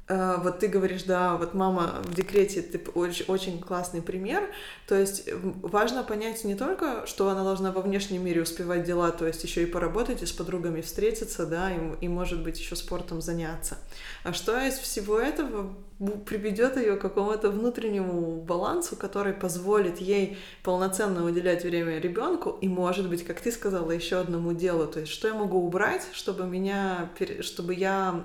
[0.09, 4.51] вот ты говоришь, да, вот мама в декрете, ты очень, очень классный пример.
[4.87, 5.31] То есть
[5.62, 9.62] важно понять не только, что она должна во внешнем мире успевать дела, то есть еще
[9.62, 13.79] и поработать, и с подругами встретиться, да, и, и может быть еще спортом заняться.
[14.25, 15.75] А что из всего этого
[16.27, 23.09] приведет ее к какому-то внутреннему балансу, который позволит ей полноценно уделять время ребенку и, может
[23.09, 24.87] быть, как ты сказала, еще одному делу.
[24.87, 28.25] То есть, что я могу убрать, чтобы меня, чтобы я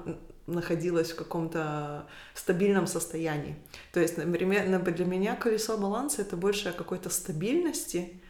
[0.54, 3.56] находилась в каком-то стабильном состоянии.
[3.94, 8.22] То есть, например, для меня колесо баланса это больше о какой-то стабильности,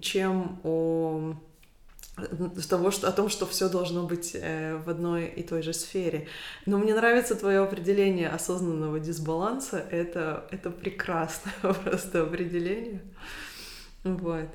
[0.00, 1.34] чем о
[2.68, 6.28] того, что, о том, что все должно быть э, в одной и той же сфере.
[6.64, 9.78] Но мне нравится твое определение осознанного дисбаланса.
[9.90, 13.02] Это, это прекрасное просто определение.
[14.02, 14.48] Вот.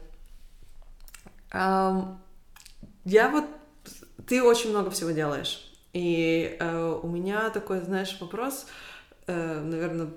[1.54, 3.46] Я вот...
[4.28, 5.71] Ты очень много всего делаешь.
[5.94, 8.68] И э, у меня такой, знаешь, вопрос,
[9.28, 10.10] э, наверное,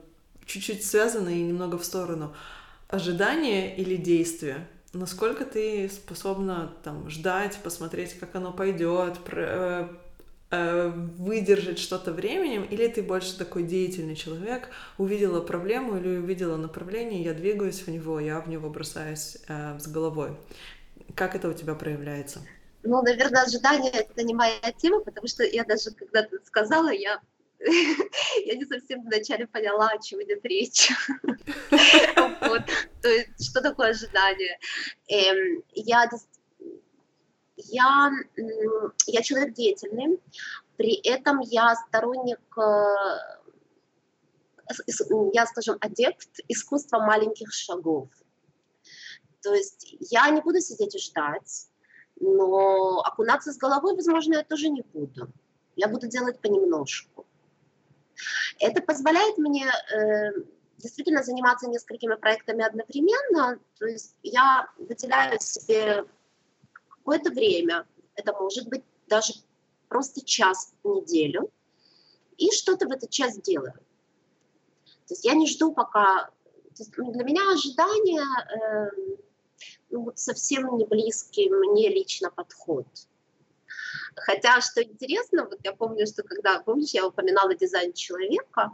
[0.46, 2.34] чуть-чуть связанный и немного в сторону.
[2.88, 4.68] Ожидание или действие?
[4.92, 9.88] Насколько ты способна там ждать, посмотреть, как оно пойдет, э,
[10.50, 17.24] э, выдержать что-то временем, или ты больше такой деятельный человек, увидела проблему или увидела направление,
[17.24, 20.36] я двигаюсь в него, я в него бросаюсь э, с головой.
[21.16, 22.40] Как это у тебя проявляется?
[22.84, 27.20] Ну, наверное, ожидание это не моя тема, потому что я даже когда-то сказала, я
[28.44, 30.90] я не совсем вначале поняла, о чем идет речь.
[33.02, 34.58] То есть, что такое ожидание?
[35.08, 36.10] Эм, я,
[37.56, 38.10] я,
[39.06, 40.20] я человек деятельный,
[40.76, 42.94] при этом я сторонник, э,
[45.32, 48.10] я, скажем, адепт искусства маленьких шагов.
[49.42, 51.68] То есть я не буду сидеть и ждать,
[52.20, 55.28] но окунаться с головой, возможно, я тоже не буду.
[55.76, 57.26] Я буду делать понемножку.
[58.60, 60.32] Это позволяет мне э,
[60.78, 63.58] действительно заниматься несколькими проектами одновременно.
[63.78, 66.04] То есть я выделяю себе
[66.88, 69.34] какое-то время, это может быть даже
[69.88, 71.50] просто час в неделю,
[72.38, 73.74] и что-то в этот час делаю.
[75.06, 76.30] То есть я не жду пока...
[76.76, 78.22] для меня ожидание...
[78.22, 78.90] Э,
[79.94, 82.86] ну, вот совсем не близкий мне лично подход.
[84.16, 88.72] Хотя, что интересно, вот я помню, что когда, помнишь, я упоминала дизайн человека,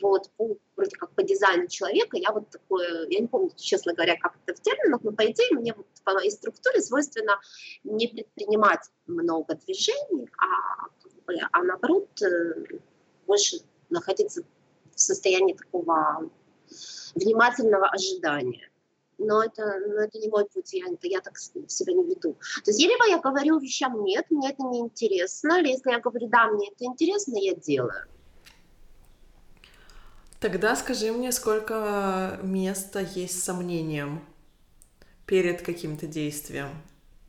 [0.00, 4.16] вот, по, вроде как по дизайну человека, я вот такое, я не помню, честно говоря,
[4.16, 7.38] как это в терминах, но по идее мне вот по моей структуре свойственно
[7.84, 10.86] не предпринимать много движений, а,
[11.52, 12.78] а наоборот э,
[13.26, 13.58] больше
[13.90, 14.42] находиться
[14.94, 16.30] в состоянии такого
[17.14, 18.70] внимательного ожидания.
[19.18, 22.36] Но это, но это не мой путь, я, я так себя не веду.
[22.64, 26.28] То есть либо я говорю вещам нет, мне это не интересно, или если я говорю
[26.28, 28.06] да, мне это интересно, я делаю.
[30.40, 34.22] Тогда скажи мне, сколько места есть сомнениям
[35.26, 36.68] перед каким-то действием?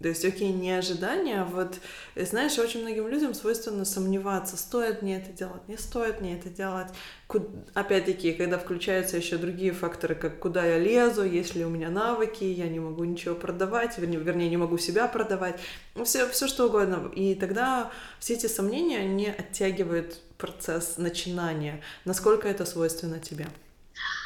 [0.01, 1.79] То есть, окей, не ожидания, а вот,
[2.17, 6.87] знаешь, очень многим людям свойственно сомневаться, стоит мне это делать, не стоит мне это делать.
[7.27, 7.47] Куда...
[7.73, 12.43] Опять-таки, когда включаются еще другие факторы, как куда я лезу, есть ли у меня навыки,
[12.43, 15.57] я не могу ничего продавать, вернее, вернее не могу себя продавать,
[15.95, 17.09] ну, все, все что угодно.
[17.15, 21.81] И тогда все эти сомнения не оттягивают процесс начинания.
[22.03, 23.47] Насколько это свойственно тебе?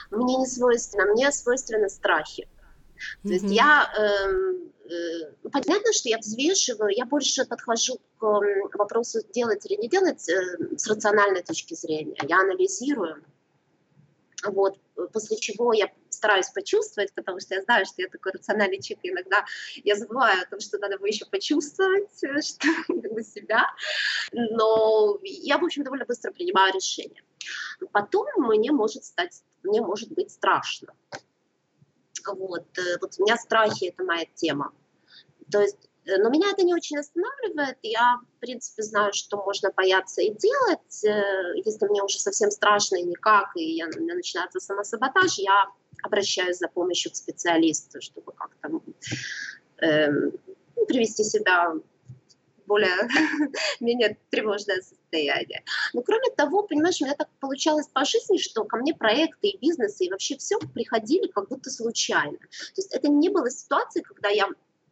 [0.09, 2.47] Мне не свойственно, мне свойственны страхи.
[3.21, 3.33] То mm-hmm.
[3.33, 4.58] есть я э, Э, ну,
[5.51, 10.87] понятно, что я взвешиваю, я больше подхожу к вопросу делать или не делать э, с
[10.87, 12.17] рациональной точки зрения.
[12.27, 13.23] Я анализирую,
[14.43, 14.77] вот,
[15.13, 19.45] после чего я стараюсь почувствовать, потому что я знаю, что я такой рациональный человек, иногда
[19.83, 23.65] я забываю о том, что надо бы еще почувствовать э, что, как бы себя,
[24.31, 27.23] но я, в общем, довольно быстро принимаю решение.
[27.91, 30.93] Потом мне может стать, мне может быть страшно.
[32.25, 32.65] Вот,
[33.01, 34.73] вот у меня страхи– это моя тема.
[35.51, 37.77] То есть, э, но меня это не очень останавливает.
[37.81, 41.03] Я, в принципе, знаю, что можно бояться и делать.
[41.03, 45.65] Э, если мне уже совсем страшно и никак, и я, у меня начинается самосаботаж, я
[46.03, 48.81] обращаюсь за помощью к специалисту, чтобы как-то
[49.85, 50.09] э,
[50.87, 51.73] привести себя
[52.69, 52.95] более
[53.79, 55.63] менее тревожное состояние.
[55.93, 59.57] Но кроме того, понимаешь, у меня так получалось по жизни, что ко мне проекты и
[59.57, 62.37] бизнесы и вообще все приходили как будто случайно.
[62.37, 64.47] То есть это не было ситуации, когда я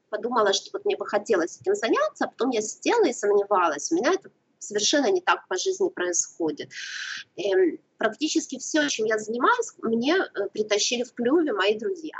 [0.10, 3.92] подумала, что вот мне бы хотелось этим заняться, а потом я сидела и сомневалась.
[3.92, 6.72] У меня это совершенно не так по жизни происходит.
[7.36, 12.18] Эм, практически все, чем я занимаюсь, мне э, притащили в клюве мои друзья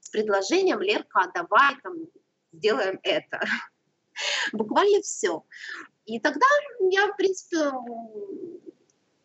[0.00, 1.94] с предложением «Лерка, давай там
[2.52, 3.40] сделаем это».
[4.52, 5.44] Буквально все.
[6.06, 6.46] И тогда
[6.90, 7.70] я, в принципе,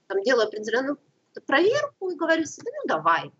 [0.08, 1.00] там, делаю определенную
[1.46, 3.32] проверку и говорю себе, ну давай.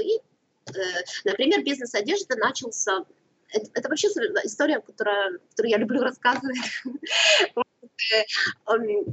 [0.00, 3.04] И, э, например, бизнес одежды начался
[3.50, 6.58] это, это вообще история, которая, которую я люблю рассказывать.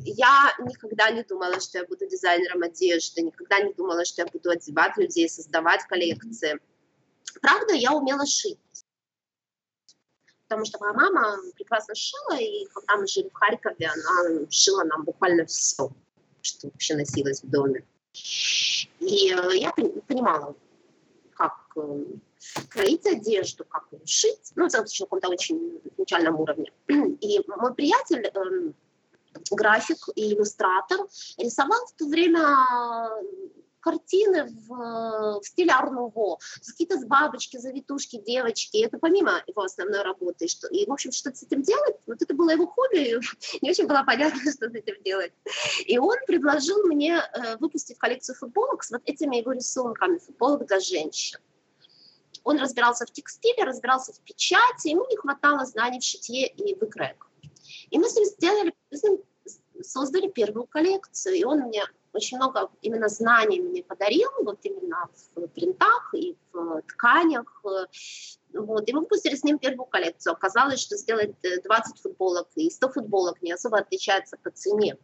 [0.04, 4.50] Я никогда не думала, что я буду дизайнером одежды, никогда не думала, что я буду
[4.50, 6.60] одевать людей, создавать коллекции.
[7.42, 8.60] Правда, я умела шить.
[10.56, 15.04] Потому что моя мама прекрасно шила, и когда мы жили в Харькове, она шила нам
[15.04, 15.92] буквально все,
[16.42, 17.84] что вообще носилось в доме.
[19.02, 19.74] И э, я
[20.08, 20.56] понимала,
[21.34, 22.06] как э,
[22.70, 26.72] кроить одежду, как ее шить, ну, это на каком-то очень начальном уровне.
[26.88, 28.72] И мой приятель, э,
[29.52, 31.00] график и иллюстратор,
[31.38, 33.10] рисовал в то время
[33.86, 38.84] картины в, в стиле арнуво, какие-то с бабочки, завитушки, девочки.
[38.84, 40.48] Это помимо его основной работы.
[40.48, 43.20] Что, и, в общем, что-то с этим делать, вот это было его хобби,
[43.62, 45.34] не очень было понятно, что с этим делать.
[45.86, 50.80] И он предложил мне э, выпустить коллекцию футболок с вот этими его рисунками, футболок для
[50.80, 51.40] женщин.
[52.44, 57.30] Он разбирался в текстиле, разбирался в печати, ему не хватало знаний в шитье и выкройках.
[57.92, 59.20] И мы с ним сделали, с ним
[59.82, 61.84] создали первую коллекцию, и он мне
[62.16, 67.62] очень много именно знаний мне подарил, вот именно в принтах и в тканях.
[67.64, 68.88] Вот.
[68.88, 70.34] И мы выпустили с ним первую коллекцию.
[70.34, 74.98] Оказалось, что сделать 20 футболок и 100 футболок не особо отличается по цене.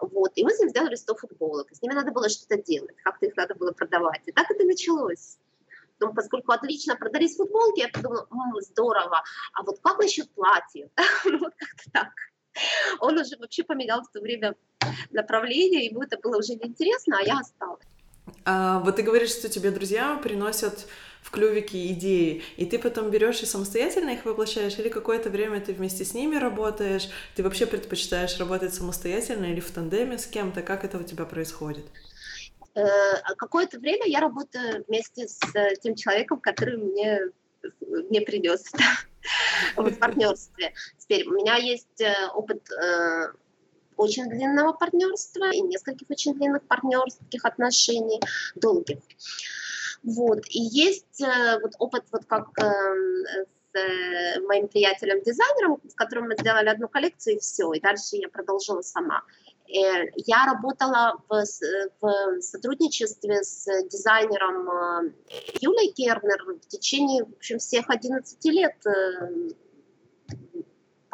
[0.00, 0.32] Вот.
[0.34, 1.68] И мы с ним сделали 100 футболок.
[1.70, 4.22] с ними надо было что-то делать, как-то их надо было продавать.
[4.26, 5.38] И так это началось.
[5.98, 10.88] Потом, поскольку отлично продались футболки, я подумала, М, здорово, а вот как насчет платьев?
[11.24, 12.12] Ну, вот как-то так.
[13.00, 14.56] Он уже вообще поменял в то время
[15.10, 17.86] направление, ему это было уже неинтересно, а я осталась.
[18.44, 20.86] А, вот ты говоришь, что тебе друзья приносят
[21.22, 25.72] в клювике идеи, и ты потом берешь и самостоятельно их воплощаешь, или какое-то время ты
[25.72, 30.84] вместе с ними работаешь, ты вообще предпочитаешь работать самостоятельно или в тандеме с кем-то, как
[30.84, 31.84] это у тебя происходит?
[32.74, 37.20] Э, какое-то время я работаю вместе с э, тем человеком, который мне,
[37.80, 38.64] мне принес
[39.76, 40.72] в партнерстве.
[40.98, 42.68] Теперь у меня есть э, опыт
[43.96, 48.20] очень длинного партнерства и нескольких очень длинных партнерских отношений,
[48.54, 48.98] долгих.
[50.02, 50.40] Вот.
[50.48, 51.22] И есть
[51.62, 52.48] вот опыт, вот как
[53.74, 58.82] с моим приятелем-дизайнером, с которым мы сделали одну коллекцию, и все, и дальше я продолжила
[58.82, 59.22] сама.
[59.68, 61.44] Э, я работала в,
[62.00, 65.12] в сотрудничестве с дизайнером э,
[65.60, 68.76] Юлей Кернер в течение в общем, всех 11 лет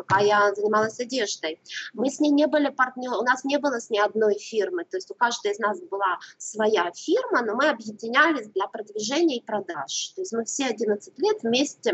[0.09, 1.61] пока я занималась одеждой.
[1.93, 4.97] Мы с ней не были партнеры, у нас не было с ней одной фирмы, то
[4.97, 10.13] есть у каждой из нас была своя фирма, но мы объединялись для продвижения и продаж.
[10.15, 11.93] То есть мы все 11 лет вместе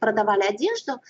[0.00, 1.00] продавали одежду,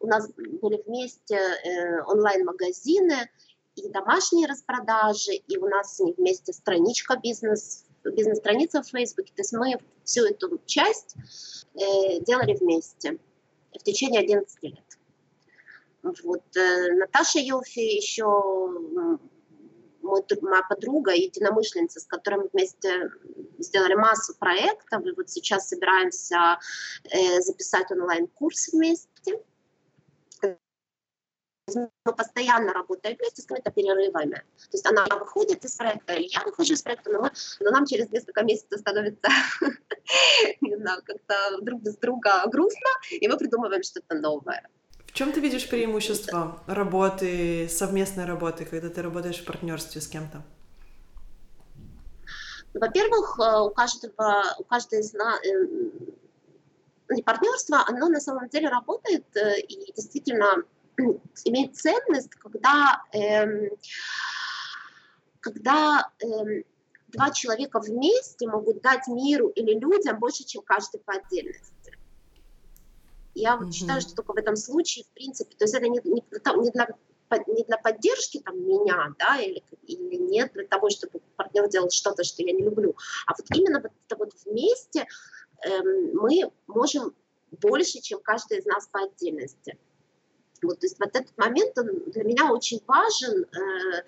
[0.00, 3.30] у нас были вместе э, онлайн-магазины
[3.76, 9.32] и домашние распродажи, и у нас с ней вместе страничка бизнес, бизнес-страница в Фейсбуке.
[9.34, 11.14] То есть мы всю эту часть
[11.74, 13.18] э, делали вместе
[13.72, 14.91] в течение 11 лет.
[16.02, 16.56] Вот.
[16.56, 18.24] Э, Наташа Йофи еще
[20.02, 23.10] мой, моя подруга, единомышленница, с которой мы вместе
[23.58, 26.58] сделали массу проектов, и вот сейчас собираемся
[27.04, 29.40] э, записать онлайн-курс вместе.
[31.68, 34.34] Мы постоянно работаем вместе с какими-то перерывами.
[34.34, 37.30] То есть она выходит из проекта, или я выхожу из проекта, но, мы,
[37.60, 39.28] но нам через несколько месяцев становится,
[40.60, 44.68] не знаю, как-то друг без друга грустно, и мы придумываем что-то новое.
[45.12, 50.42] В чем ты видишь преимущество работы, совместной работы, когда ты работаешь в партнерстве с кем-то?
[52.72, 59.26] Во-первых, э, у каждого, у каждой из нас э, партнерство, оно на самом деле работает
[59.36, 60.64] э, и действительно
[61.44, 63.68] имеет ценность, когда, эм,
[65.40, 66.64] когда эм,
[67.08, 71.71] два человека вместе могут дать миру или людям больше, чем каждый по отдельности.
[73.34, 76.22] Я вот считаю, что только в этом случае, в принципе, то есть это не, не,
[76.22, 76.86] не для
[77.46, 82.24] не для поддержки там, меня, да, или, или нет для того, чтобы партнер делал что-то,
[82.24, 82.94] что я не люблю,
[83.26, 85.06] а вот именно вот это вот вместе
[85.64, 87.14] эм, мы можем
[87.50, 89.78] больше, чем каждый из нас по отдельности.
[90.62, 93.44] Вот, то есть вот этот момент он для меня очень важен.
[93.44, 94.04] Э,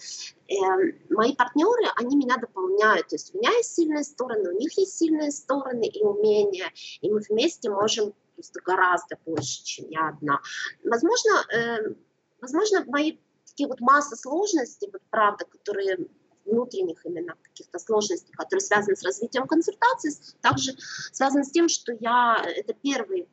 [0.49, 3.09] э, мои партнеры, они меня дополняют.
[3.09, 6.70] То есть у меня есть сильные стороны, у них есть сильные стороны и умения,
[7.01, 10.41] и мы вместе можем просто гораздо больше, чем я одна.
[10.82, 11.95] Возможно, э,
[12.41, 16.09] возможно, мои такие вот масса сложностей, вот правда, которые
[16.45, 20.72] внутренних именно каких-то сложностей, которые связаны с развитием консультации, также
[21.12, 23.28] связаны с тем, что я это первый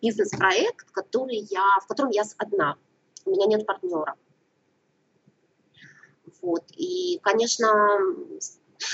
[0.00, 2.76] бизнес-проект, который я, в котором я одна,
[3.24, 4.16] у меня нет партнера.
[6.40, 6.64] Вот.
[6.76, 7.68] И, конечно,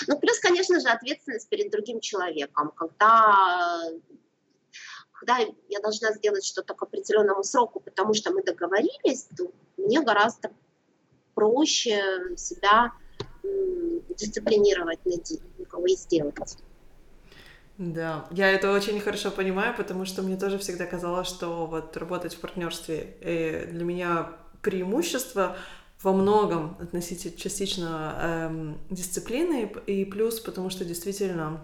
[0.07, 3.91] ну, плюс, конечно же, ответственность перед другим человеком, когда
[5.19, 5.39] когда
[5.69, 10.51] я должна сделать что-то к определенному сроку, потому что мы договорились, то мне гораздо
[11.35, 12.01] проще
[12.37, 12.93] себя
[14.17, 16.59] дисциплинировать на и сделать.
[17.79, 22.35] Да, я это очень хорошо понимаю, потому что мне тоже всегда казалось, что вот работать
[22.35, 25.57] в партнерстве э, для меня преимущество
[26.03, 31.61] во многом относительно частично эм, дисциплины и плюс, потому что действительно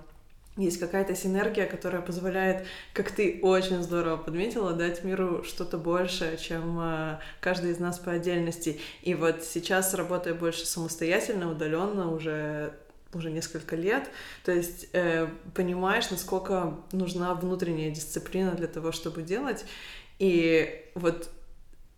[0.57, 6.79] есть какая-то синергия, которая позволяет, как ты очень здорово подметила, дать миру что-то большее, чем
[6.81, 8.81] э, каждый из нас по отдельности.
[9.03, 12.75] И вот сейчас работая больше самостоятельно, удаленно, уже
[13.13, 14.11] уже несколько лет,
[14.45, 19.65] то есть э, понимаешь, насколько нужна внутренняя дисциплина для того, чтобы делать.
[20.19, 21.31] И вот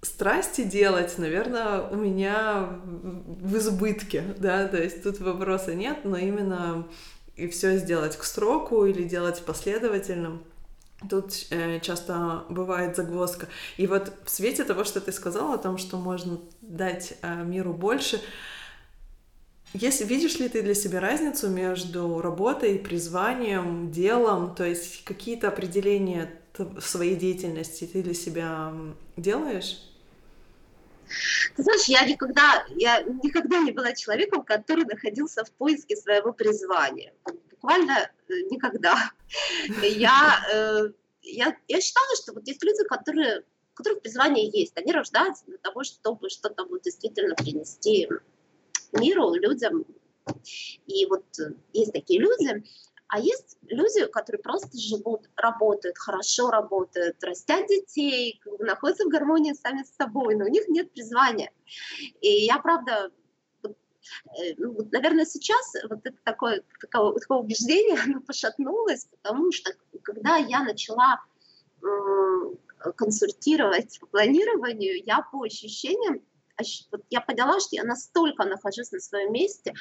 [0.03, 6.87] страсти делать, наверное, у меня в избытке, да, то есть тут вопроса нет, но именно
[7.37, 10.43] и все сделать к сроку или делать последовательным.
[11.11, 13.49] Тут э, часто бывает загвоздка.
[13.77, 17.75] И вот в свете того, что ты сказала о том, что можно дать э, миру
[17.75, 18.21] больше,
[19.75, 26.31] если видишь ли ты для себя разницу между работой, призванием, делом, то есть какие-то определения
[26.81, 28.73] своей деятельности ты для себя
[29.19, 29.86] делаешь?
[31.55, 37.13] Ты знаешь, я никогда, я никогда не была человеком, который находился в поиске своего призвания.
[37.51, 39.13] Буквально э, никогда.
[39.83, 40.91] Я, э,
[41.23, 44.77] я, я считала, что вот есть люди, которые, у которых призвание есть.
[44.77, 48.09] Они рождаются для того, чтобы что-то вот действительно принести
[48.93, 49.85] миру, людям.
[50.87, 52.65] И вот э, есть такие люди,
[53.09, 59.85] а есть люди, которые просто живут, работают, хорошо работают, растят детей, находятся в гармонии сами
[59.85, 61.53] с собой, но у них нет призвания.
[62.21, 63.13] И я, правда,
[63.63, 69.73] э, ну, вот, наверное, сейчас вот это такое, такое, такое убеждение, оно пошатнулось, потому что
[70.03, 71.21] когда я начала
[72.97, 76.23] консультировать по планированию, я по ощущениям
[76.91, 79.75] вот я поняла, что я настолько нахожусь на своем месте,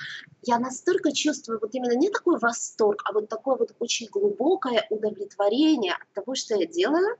[0.44, 5.94] я настолько чувствую вот именно не такой восторг, а вот такое вот очень глубокое удовлетворение
[5.94, 7.18] от того, что я делаю,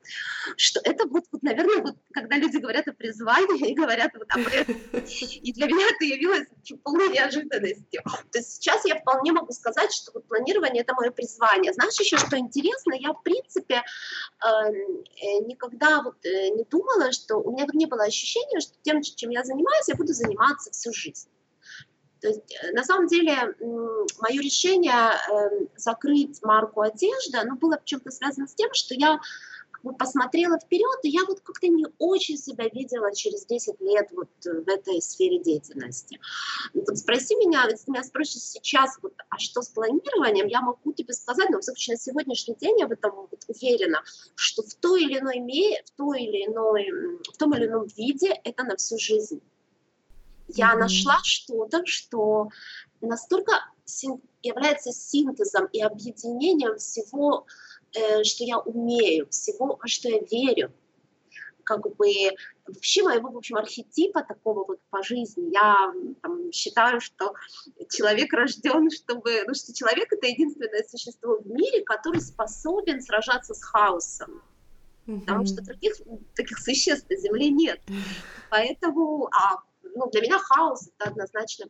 [0.58, 4.48] что это вот, вот наверное, вот, когда люди говорят о призвании и говорят вот об
[4.48, 6.48] этом, и для меня это явилось
[6.84, 8.02] полной неожиданностью.
[8.32, 11.74] То есть сейчас я вполне могу сказать, что вот планирование— это мое призвание.
[11.74, 12.94] Знаешь еще, что интересно?
[12.94, 13.76] Я, в принципе,
[14.44, 19.02] эм, э, никогда вот э, не думала, что у меня не было ощущения, что тем,
[19.02, 21.30] чем я занимаюсь, я буду заниматься всю жизнь.
[22.22, 23.54] То есть, э, на самом деле,
[24.20, 29.20] мое решение эм, закрыть марку одежды, оно было чем-то связано с тем, что я
[29.94, 34.68] посмотрела вперед, и я вот как-то не очень себя видела через 10 лет вот в
[34.68, 36.20] этой сфере деятельности.
[36.74, 41.14] Вот спроси меня, если меня спросишь сейчас, вот, а что с планированием, я могу тебе
[41.14, 44.02] сказать, но, в случае, на сегодняшний день я в этом вот уверена,
[44.36, 48.40] что в той или иной мере, в, той или иной, в том или ином виде
[48.44, 49.42] это на всю жизнь.
[50.48, 50.80] Я mm-hmm.
[50.80, 52.50] нашла что-то, что
[53.02, 53.54] настолько
[54.42, 57.46] является синтезом и объединением всего
[57.96, 60.72] Э, что я умею, всего, во что я верю.
[61.64, 62.32] Как бы
[62.68, 65.52] вообще моего, в общем, архетипа такого вот по жизни.
[65.52, 67.34] Я там, считаю, что
[67.90, 69.44] человек рожден, чтобы...
[69.48, 74.44] Ну, что человек— это единственное существо в мире, который способен сражаться с хаосом.
[75.06, 75.96] Потому что других
[76.36, 77.80] таких существ на Земле нет.
[78.50, 79.58] Поэтому а,
[79.96, 81.68] ну, для меня хаос— это однозначно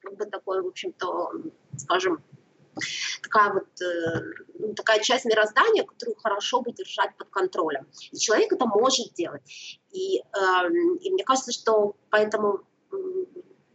[0.00, 1.32] как бы такое, в общем-то,
[1.76, 2.22] скажем,
[3.22, 4.20] такая вот э,
[4.58, 7.86] ну, такая часть мироздания, которую хорошо бы держать под контролем.
[8.10, 9.42] И человек это может делать.
[9.92, 10.22] И, э,
[11.00, 12.60] и мне кажется, что поэтому
[12.92, 12.96] э,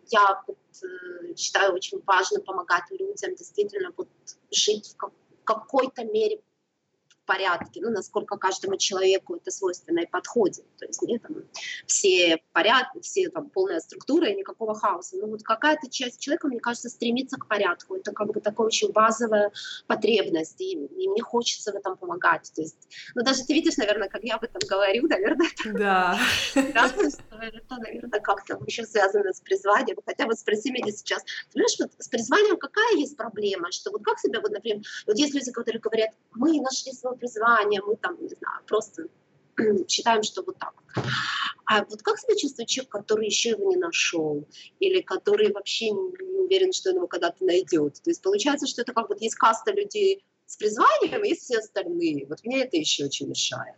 [0.09, 4.09] я вот, э, считаю очень важно помогать людям действительно вот
[4.51, 6.41] жить в, как, в какой-то мере
[7.27, 10.65] порядке, ну, насколько каждому человеку это свойственно и подходит.
[10.79, 11.35] То есть нет там
[11.85, 15.17] все порядки, все там полная структура и никакого хаоса.
[15.17, 17.95] Но вот какая-то часть человека, мне кажется, стремится к порядку.
[17.95, 19.51] Это как бы такая очень базовая
[19.85, 22.51] потребность, и, и мне хочется в этом помогать.
[22.55, 26.17] То есть, ну, даже ты видишь, наверное, как я об этом говорю, наверное, да.
[26.55, 29.97] это, наверное, как-то еще связано с призванием.
[30.05, 31.23] Хотя вот спроси меня сейчас,
[31.53, 35.33] понимаешь, вот с призванием какая есть проблема, что вот как себя, вот, например, вот есть
[35.33, 39.07] люди, которые говорят, мы нашли свой призвание, мы там, не знаю, просто
[39.87, 40.73] считаем, что вот так.
[41.65, 44.45] А вот как себя чувствует человек, который еще его не нашел,
[44.79, 47.95] или который вообще не уверен, что он его когда-то найдет?
[47.95, 51.57] То есть получается, что это как вот есть каста людей с призванием, и есть все
[51.57, 52.25] остальные.
[52.27, 53.75] Вот мне это еще очень мешает.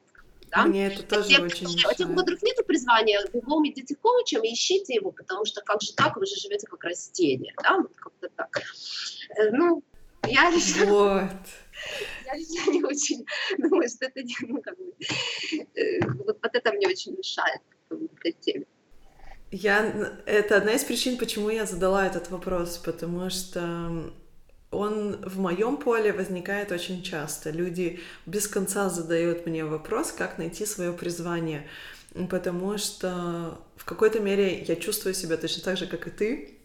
[0.51, 0.65] Да?
[0.65, 1.95] Мне это тоже тех, очень мешает.
[1.95, 5.81] У тех, у которых нет призвания, бегом идите коучем и ищите его, потому что как
[5.81, 7.53] же так, вы же живете как растение.
[7.63, 7.77] Да?
[7.77, 8.61] Вот как-то так.
[9.35, 9.83] Э, ну,
[10.27, 10.85] я лично...
[10.85, 11.31] Вот
[12.25, 13.25] я, я не очень
[13.57, 14.93] думаю, что это ну, как бы,
[15.75, 17.61] э, вот, вот это мне очень мешает
[18.19, 18.65] этой теме.
[19.51, 24.11] Я, это одна из причин, почему я задала этот вопрос, потому что
[24.69, 27.49] он в моем поле возникает очень часто.
[27.49, 31.67] Люди без конца задают мне вопрос, как найти свое призвание,
[32.29, 36.58] потому что в какой-то мере я чувствую себя точно так же, как и ты,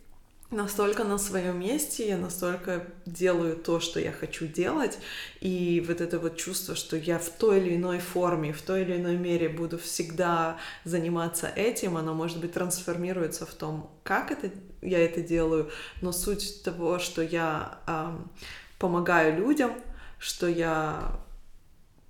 [0.54, 4.98] настолько на своем месте, я настолько делаю то, что я хочу делать,
[5.40, 8.96] и вот это вот чувство, что я в той или иной форме, в той или
[8.96, 14.50] иной мере буду всегда заниматься этим, оно, может быть, трансформируется в том, как это,
[14.80, 18.30] я это делаю, но суть того, что я эм,
[18.78, 19.72] помогаю людям,
[20.18, 21.18] что я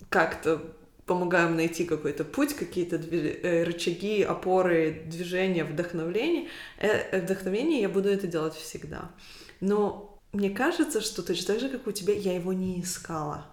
[0.09, 0.63] как-то
[1.07, 6.49] помогаем найти какой-то путь, какие-то э, рычаги, опоры, движения, вдохновление,
[6.79, 9.11] э, вдохновение, я буду это делать всегда.
[9.61, 13.47] Но мне кажется, что точно так же, как у тебя, я его не искала.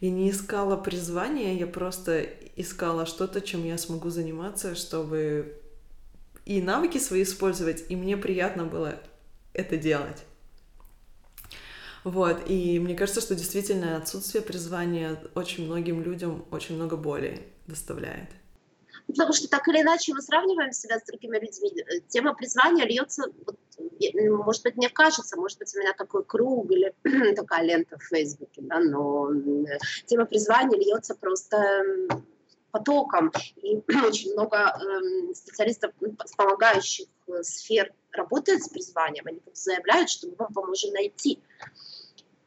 [0.00, 2.26] Я не искала призвания, я просто
[2.56, 5.60] искала что-то, чем я смогу заниматься, чтобы
[6.44, 9.00] и навыки свои использовать, и мне приятно было
[9.52, 10.22] это делать.
[12.06, 18.30] Вот, и мне кажется, что действительно отсутствие призвания очень многим людям очень много боли доставляет.
[19.08, 21.84] Потому что так или иначе мы сравниваем себя с другими людьми.
[22.06, 23.58] Тема призвания льется, вот,
[24.46, 26.94] может быть, мне кажется, может быть, у меня такой круг или
[27.34, 29.32] такая лента в Фейсбуке, да, но
[30.04, 31.82] тема призвания льется просто
[32.70, 33.32] потоком.
[33.56, 35.92] И очень много э, специалистов,
[36.36, 41.40] помогающих э, сфер работает с призванием, они заявляют, что мы вам поможем найти.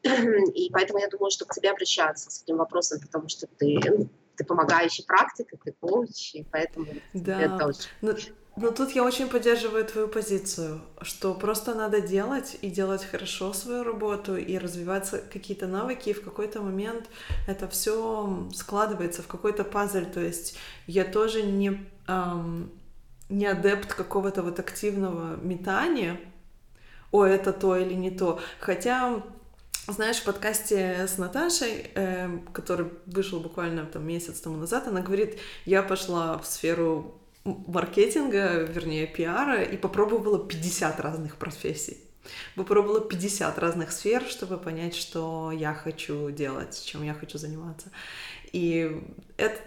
[0.54, 4.08] И поэтому я думаю, что к тебе обращаются с этим вопросом, потому что ты, ну,
[4.36, 7.40] ты помогающий практик, ты коуч, и поэтому да.
[7.40, 7.88] это очень...
[8.00, 8.14] Но,
[8.56, 13.84] но тут я очень поддерживаю твою позицию, что просто надо делать и делать хорошо свою
[13.84, 17.06] работу и развиваться какие-то навыки, и в какой-то момент
[17.46, 20.04] это все складывается в какой-то пазл.
[20.12, 21.86] То есть я тоже не...
[22.08, 22.72] Эм,
[23.28, 26.18] не адепт какого-то вот активного метания,
[27.12, 28.40] о, это то или не то.
[28.58, 29.22] Хотя
[29.86, 35.38] знаешь, в подкасте с Наташей, э, который вышел буквально там месяц тому назад, она говорит,
[35.64, 41.98] я пошла в сферу маркетинга, вернее, пиара, и попробовала 50 разных профессий.
[42.54, 47.90] Попробовала 50 разных сфер, чтобы понять, что я хочу делать, чем я хочу заниматься.
[48.52, 49.02] И
[49.36, 49.58] это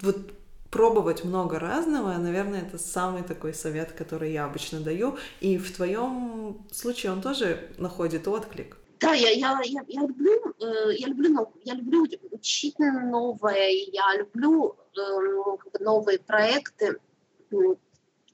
[0.00, 0.32] вот
[0.70, 5.18] пробовать много разного, наверное, это самый такой совет, который я обычно даю.
[5.40, 8.76] И в твоем случае он тоже находит отклик.
[9.00, 14.76] Да, я, я, я, я люблю, э, я люблю, я люблю учить новое, я люблю
[14.94, 16.98] э, новые проекты.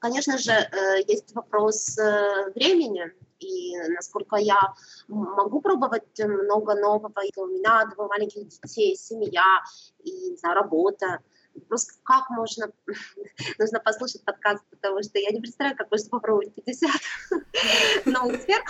[0.01, 4.59] Конечно же, э, есть вопрос э, времени, и насколько я
[5.07, 9.63] могу пробовать много нового, и у меня двое маленьких детей, семья,
[10.03, 11.21] и не знаю, работа.
[11.69, 12.73] Просто как можно,
[13.59, 16.91] нужно послушать подкаст, потому что я не представляю, как можно попробовать 50
[18.07, 18.65] новых сфер.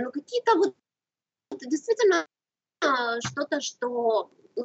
[0.00, 0.74] Но какие-то вот
[1.60, 2.26] действительно
[3.20, 4.64] что-то, что ну,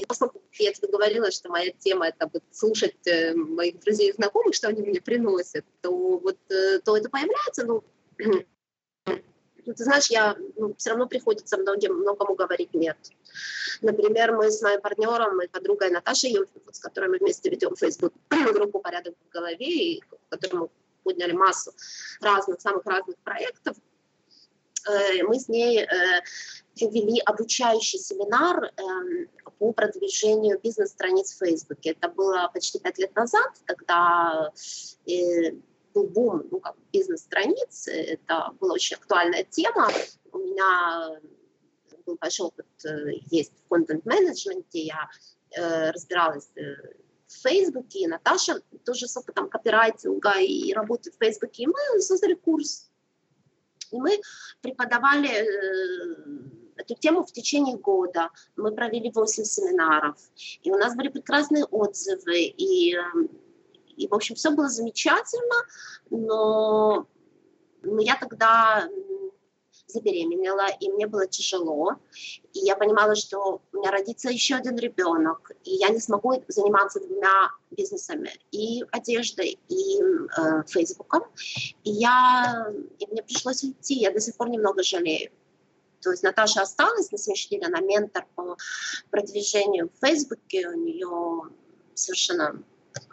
[0.60, 4.82] я тебе говорила, что моя тема это слушать э, моих друзей и знакомых, что они
[4.82, 7.84] мне приносят, то вот э, то это появляется, ну,
[9.06, 12.98] ну ты знаешь, я ну, все равно приходится многим, многому говорить нет.
[13.82, 18.14] Например, мы с моим партнером и подругой Наташей Юфимов, с которой мы вместе ведем Facebook
[18.30, 20.04] группу «Порядок в голове», и
[20.52, 20.70] мы
[21.04, 21.72] подняли массу
[22.20, 23.78] разных, самых разных проектов,
[24.90, 25.88] э, мы с ней
[26.86, 29.28] вели обучающий семинар эм,
[29.60, 31.92] по продвижению бизнес-страниц в Фейсбуке.
[31.92, 34.52] Это было почти пять лет назад, когда
[35.08, 35.52] э,
[35.94, 39.90] был бум ну, как бизнес-страниц, это была очень актуальная тема.
[40.32, 41.20] У меня
[42.06, 45.10] был большой опыт э, есть в контент-менеджменте, я
[45.56, 46.50] э, разбиралась
[47.28, 52.90] в Фейсбуке, Наташа тоже с опытом копирайтинга и работы в Фейсбуке, и мы создали курс.
[53.92, 54.20] И мы
[54.62, 55.46] преподавали
[56.78, 58.30] эту тему в течение года.
[58.56, 60.18] Мы провели 8 семинаров,
[60.62, 62.96] и у нас были прекрасные отзывы, и,
[63.98, 65.56] и в общем, все было замечательно,
[66.10, 67.08] но
[68.00, 68.90] я тогда
[69.88, 71.96] забеременела, и мне было тяжело.
[72.54, 77.00] И я понимала, что у меня родится еще один ребенок, и я не смогу заниматься
[77.00, 81.24] двумя бизнесами, и одеждой, и э, Фейсбуком.
[81.84, 82.68] И, я,
[83.00, 85.32] и мне пришлось уйти, я до сих пор немного жалею.
[86.08, 88.56] То есть Наташа осталась, на сегодняшний день она ментор по
[89.12, 91.54] продвижению в Фейсбуке, у нее
[91.96, 92.64] совершенно,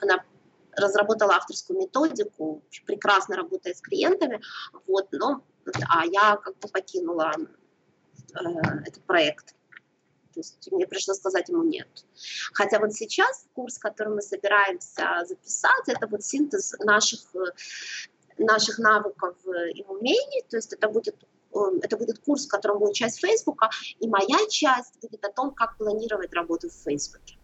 [0.01, 0.24] она
[0.76, 4.40] разработала авторскую методику, прекрасно работает с клиентами,
[4.86, 5.42] вот, но,
[5.88, 8.38] а я как бы покинула э,
[8.86, 9.57] этот проект.
[10.32, 11.88] То есть мне пришлось сказать ему нет.
[12.53, 17.22] Хотя вот сейчас курс, который мы собираемся записать, это вот синтез наших,
[18.38, 19.36] наших навыков
[19.74, 21.16] и умений, то есть это будет
[21.83, 25.77] это будет курс, в котором будет часть Фейсбука, и моя часть будет о том, как
[25.77, 27.39] планировать работу в Фейсбуке.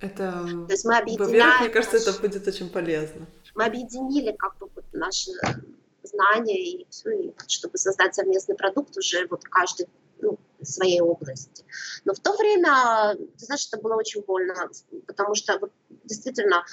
[0.00, 1.60] Это, То есть мы объединяем...
[1.60, 3.26] Мне кажется, это будет очень полезно.
[3.54, 5.30] Мы объединили как бы вот наши
[6.02, 9.88] знания и все, и чтобы создать совместный продукт уже вот каждый
[10.20, 11.64] ну, в своей области.
[12.04, 14.54] Но в то время, ты знаешь, это было очень больно,
[15.06, 15.72] потому что вот,
[16.04, 16.64] действительно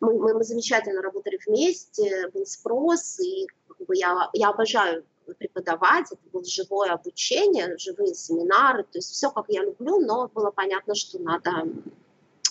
[0.00, 5.04] мы, мы, мы замечательно работали вместе, был спрос, и как бы, я, я обожаю
[5.38, 10.50] преподавать, это было живое обучение, живые семинары, то есть все, как я люблю, но было
[10.50, 11.50] понятно, что надо,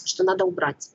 [0.04, 0.92] что надо убрать.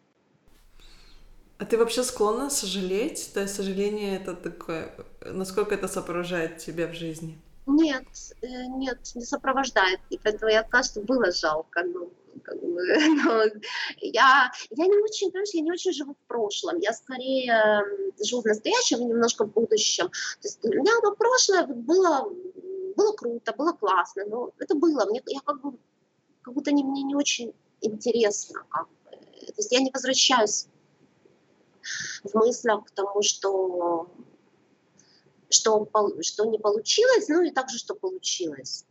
[1.59, 3.33] А ты вообще склонна сожалеть?
[3.35, 4.95] То есть сожаление это такое,
[5.25, 7.39] насколько это сопровождает тебя в жизни?
[7.67, 8.07] Нет,
[8.41, 8.47] э,
[8.79, 10.01] нет, не сопровождает.
[10.09, 11.83] И поэтому я кажется, было жалко.
[11.85, 12.11] Ну,
[13.25, 13.45] но
[14.01, 17.85] я, я не очень, понимаешь, я не очень живу в прошлом, я скорее
[18.23, 20.09] живу в настоящем и немножко в будущем.
[20.09, 22.33] То есть для меня оно прошлое было,
[22.97, 25.79] было круто, было классно, но это было, мне, я как бы,
[26.43, 28.89] как будто не, мне не очень интересно, как.
[29.11, 30.67] То есть я не возвращаюсь
[32.25, 34.09] в мыслях к тому, что
[35.51, 35.89] что,
[36.21, 38.87] что не получилось, ну и также, что получилось.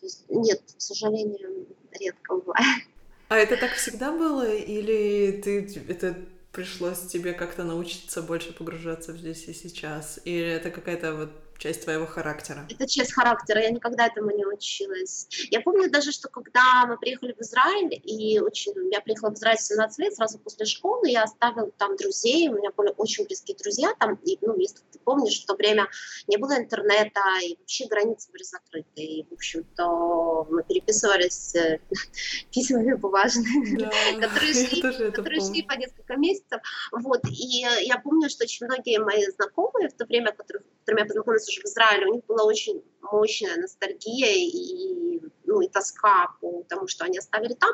[0.00, 1.66] То есть, нет, к сожалению,
[2.00, 2.84] редко бывает.
[3.28, 6.16] А это так всегда было, или ты это
[6.52, 10.18] пришлось тебе как-то научиться больше погружаться в здесь и сейчас?
[10.24, 12.66] Или это какая-то вот часть твоего характера.
[12.70, 15.26] Это часть характера, я никогда этому не училась.
[15.50, 19.58] Я помню даже, что когда мы приехали в Израиль, и очень, я приехала в Израиль
[19.58, 23.56] в 17 лет, сразу после школы, я оставила там друзей, у меня были очень близкие
[23.56, 25.88] друзья там, и, ну, если ты помнишь, в то время
[26.28, 31.80] не было интернета, и вообще границы были закрыты, и, в общем-то, мы переписывались э,
[32.52, 33.90] письмами бумажными, да,
[34.20, 36.60] которые, шли, которые шли по несколько месяцев,
[36.92, 41.06] вот, и я помню, что очень многие мои знакомые в то время, которых, которыми я
[41.06, 46.62] познакомилась уже в Израиле, у них была очень мощная ностальгия и, ну, и тоска по
[46.68, 47.72] тому, что они оставили там.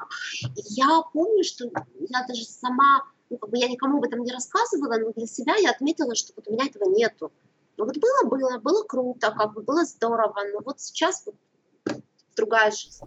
[0.56, 4.32] И я помню, что я даже сама, ну, как бы я никому об этом не
[4.32, 7.32] рассказывала, но для себя я отметила, что вот у меня этого нету.
[7.76, 11.34] Ну вот было, было, было круто, как бы было здорово, но вот сейчас вот
[12.36, 13.04] другая жизнь.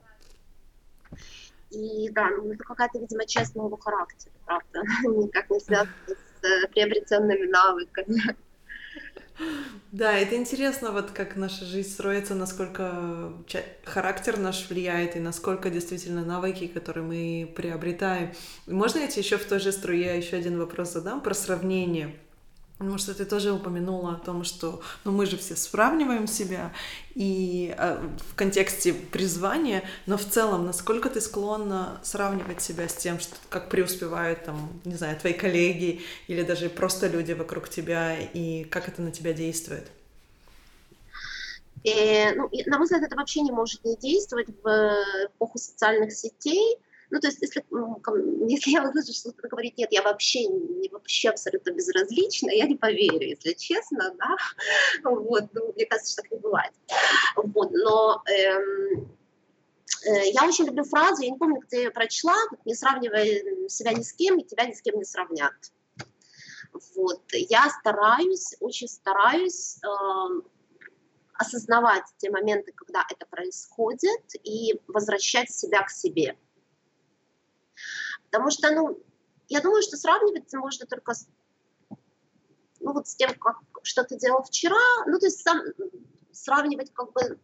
[1.69, 6.67] И да, ну, это какая-то, видимо, часть моего характера, правда, никак не связана с э,
[6.69, 8.37] приобретенными навыками.
[9.91, 13.33] Да, это интересно, вот как наша жизнь строится, насколько
[13.85, 18.33] характер наш влияет и насколько действительно навыки, которые мы приобретаем.
[18.65, 22.15] Можно я тебе еще в той же струе еще один вопрос задам про сравнение?
[22.77, 26.71] Потому что ты тоже упомянула о том, что ну, мы же все сравниваем себя
[27.15, 33.19] и э, в контексте призвания, но в целом, насколько ты склонна сравнивать себя с тем,
[33.19, 38.63] что, как преуспевают там, не знаю, твои коллеги или даже просто люди вокруг тебя, и
[38.65, 39.87] как это на тебя действует?
[41.83, 44.93] И, э, ну, на мой взгляд, это вообще не может не действовать в
[45.25, 46.77] эпоху социальных сетей,
[47.09, 47.63] ну, то есть, если,
[48.49, 52.75] если я услышу, что кто-то говорит, нет, я вообще, не, вообще абсолютно безразлична, я не
[52.75, 54.35] поверю, если честно, да,
[55.03, 56.73] вот, ну, мне кажется, что так не бывает.
[57.35, 59.15] Вот, но эм,
[60.05, 62.35] э, я очень люблю фразу, я не помню, где я прочла,
[62.65, 65.53] не сравнивай себя ни с кем, и тебя ни с кем не сравнят.
[66.95, 70.41] Вот, я стараюсь, очень стараюсь э,
[71.33, 76.35] осознавать те моменты, когда это происходит, и возвращать себя к себе.
[78.29, 79.01] Потому что, ну,
[79.47, 81.27] я думаю, что сравнивать можно только с,
[82.79, 84.75] ну, вот с тем, как, что ты делал вчера,
[85.05, 85.61] ну, то есть сам,
[86.31, 87.39] сравнивать как бы,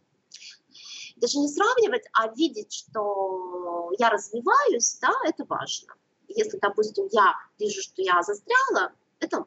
[1.16, 5.94] даже не сравнивать, а видеть, что я развиваюсь, да, это важно.
[6.28, 9.46] Если, допустим, я вижу, что я застряла, это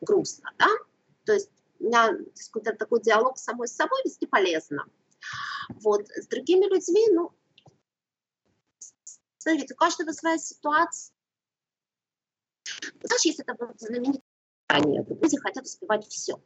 [0.00, 0.68] грустно, да,
[1.24, 2.16] то есть у меня
[2.78, 4.84] такой диалог самой с собой вести полезно.
[5.80, 7.32] Вот, с другими людьми, ну,
[9.46, 11.14] Смотрите, у каждого своя ситуация.
[13.00, 14.20] Знаешь, если это вот знаменитое
[14.68, 16.42] люди хотят успевать все.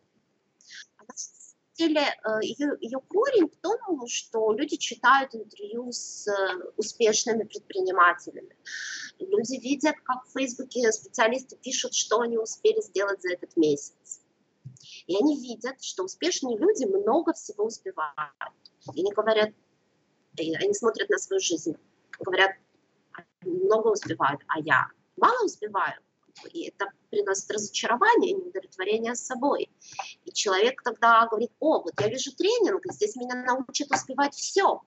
[0.98, 2.02] А на самом деле
[2.42, 8.54] ее, э, ее корень в том, что люди читают интервью с э, успешными предпринимателями.
[9.18, 14.20] Люди видят, как в Фейсбуке специалисты пишут, что они успели сделать за этот месяц.
[15.06, 18.12] И они видят, что успешные люди много всего успевают.
[18.94, 19.54] И они говорят,
[20.36, 21.76] они смотрят на свою жизнь,
[22.18, 22.50] говорят,
[23.42, 24.86] много успевают, а я
[25.16, 25.94] мало успеваю.
[26.52, 29.70] И это приносит разочарование неудовлетворение собой.
[30.24, 34.82] И человек тогда говорит, о, вот я вижу тренинг, здесь меня научат успевать все.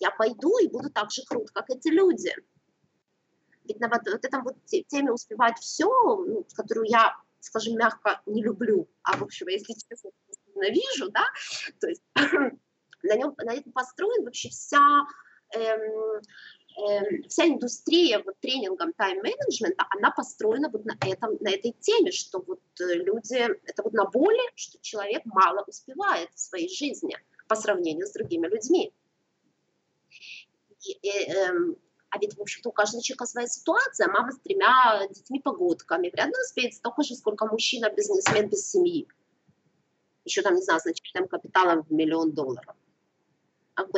[0.00, 2.34] Я пойду и буду так же крут, как эти люди.
[3.64, 8.42] Ведь на вот, вот этом вот теме успевать все, ну, которую я, скажем мягко, не
[8.42, 10.10] люблю, а в общем, если честно,
[10.54, 11.24] ненавижу, да,
[11.80, 12.02] то есть
[13.02, 15.06] на нем на этом построен вообще вся
[15.54, 16.20] Эм,
[17.28, 22.60] вся индустрия вот, тренингом тайм-менеджмента, она построена вот на, этом, на этой теме, что вот
[22.80, 27.16] э, люди, это вот на боли, что человек мало успевает в своей жизни
[27.48, 28.92] по сравнению с другими людьми.
[30.82, 31.76] И, и, эм,
[32.10, 34.08] а ведь, в общем-то, у каждого человека своя ситуация.
[34.08, 39.08] Мама с тремя детьми-погодками вряд ли успеет столько же, сколько мужчина, бизнесмен без семьи.
[40.24, 42.76] Еще там, не знаю, значительным капиталом в миллион долларов.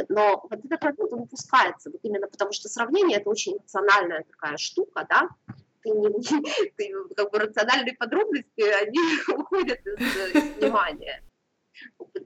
[0.08, 4.56] Но вот этот момент, он упускается, вот именно потому что сравнение– это очень эмоциональная такая
[4.56, 5.28] штука, да,
[5.82, 8.98] ты, не, ты как бы рациональные подробности, они
[9.40, 11.22] уходят из, из внимания.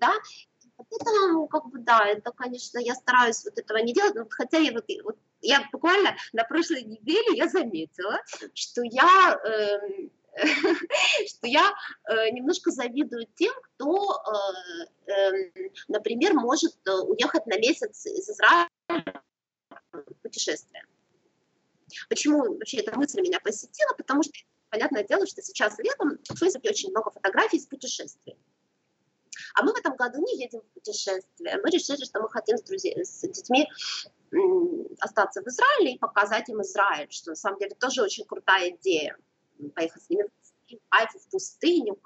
[0.00, 0.12] Да?
[0.78, 4.58] Это, ну, как бы, да, это, конечно, я стараюсь вот этого не делать, но хотя
[4.58, 8.18] я вот, вот я буквально на прошлой неделе я заметила,
[8.54, 10.08] что я э,
[11.28, 11.74] что я
[12.08, 14.22] э, немножко завидую тем, кто,
[15.06, 15.52] э, эм,
[15.88, 18.68] например, может э, уехать на месяц из Израиля
[19.92, 20.84] в путешествие.
[22.08, 23.92] Почему вообще эта мысль меня посетила?
[23.94, 24.32] Потому что,
[24.70, 28.38] понятное дело, что сейчас летом в Фейсбуке очень много фотографий из путешествий.
[29.54, 31.60] А мы в этом году не едем в путешествие.
[31.62, 33.68] Мы решили, что мы хотим с, друзьями, с детьми
[34.98, 39.18] остаться в Израиле и показать им Израиль, что на самом деле тоже очень крутая идея
[39.74, 41.98] поехать с ними в Хайфу, в пустыню.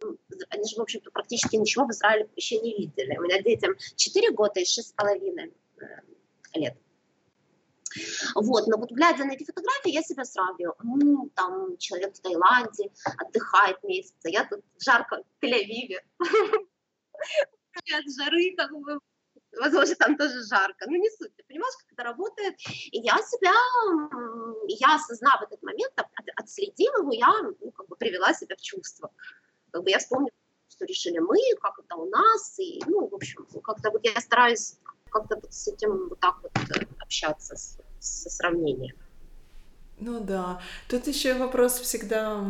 [0.00, 0.16] Ну,
[0.50, 3.16] они же, в общем-то, практически ничего в Израиле еще не видели.
[3.16, 6.76] У меня детям 4 года и 6,5 э, лет.
[8.34, 10.74] Вот, но вот глядя на эти фотографии, я себя сравниваю.
[10.82, 16.00] Ну, там человек в Таиланде отдыхает месяц, а я тут жарко в Тель-Авиве.
[17.76, 18.98] От жары как бы
[19.60, 20.86] возможно, там тоже жарко.
[20.86, 22.54] Ну, не суть, ты понимаешь, как это работает.
[22.92, 23.52] И я себя,
[24.68, 25.92] я осознав этот момент,
[26.36, 29.10] отследив его, я ну, как бы привела себя в чувство.
[29.70, 30.30] Как бы я вспомнила,
[30.68, 34.78] что решили мы, как это у нас, и, ну, в общем, как-то вот я стараюсь
[35.10, 38.96] как-то вот с этим вот так вот э, общаться, с, со сравнением.
[39.98, 40.60] Ну да.
[40.88, 42.44] Тут еще вопрос всегда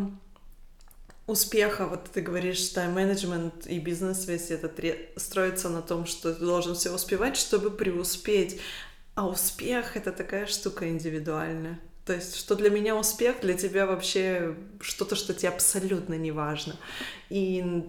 [1.27, 4.79] успеха, вот ты говоришь, тайм-менеджмент и бизнес весь этот
[5.17, 8.61] строится на том, что ты должен все успевать, чтобы преуспеть.
[9.15, 11.81] А успех— это такая штука индивидуальная.
[12.05, 16.77] То есть, что для меня успех, для тебя вообще что-то, что тебе абсолютно не важно.
[17.31, 17.85] И,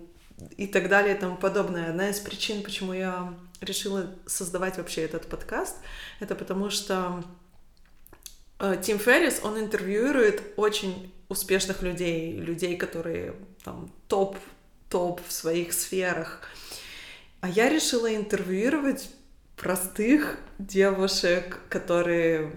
[0.56, 1.90] и так далее и тому подобное.
[1.90, 5.76] Одна из причин, почему я решила создавать вообще этот подкаст,
[6.20, 7.24] это потому что
[8.82, 14.38] Тим Феррис, он интервьюирует очень успешных людей, людей, которые там топ,
[14.90, 16.42] топ в своих сферах.
[17.42, 19.10] А я решила интервьюировать
[19.56, 22.52] простых девушек, которые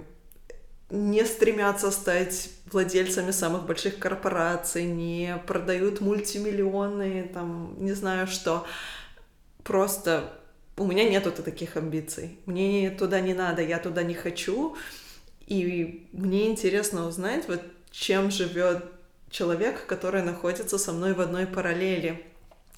[0.91, 8.67] не стремятся стать владельцами самых больших корпораций, не продают мультимиллионы, там, не знаю что.
[9.63, 10.33] Просто
[10.77, 12.39] у меня нету таких амбиций.
[12.47, 14.77] Мне туда не надо, я туда не хочу.
[15.51, 18.85] И мне интересно узнать, вот чем живет
[19.31, 22.25] человек, который находится со мной в одной параллели.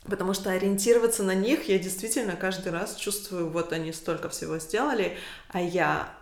[0.05, 5.17] Потому что ориентироваться на них я действительно каждый раз чувствую, вот они столько всего сделали,
[5.49, 6.15] а я...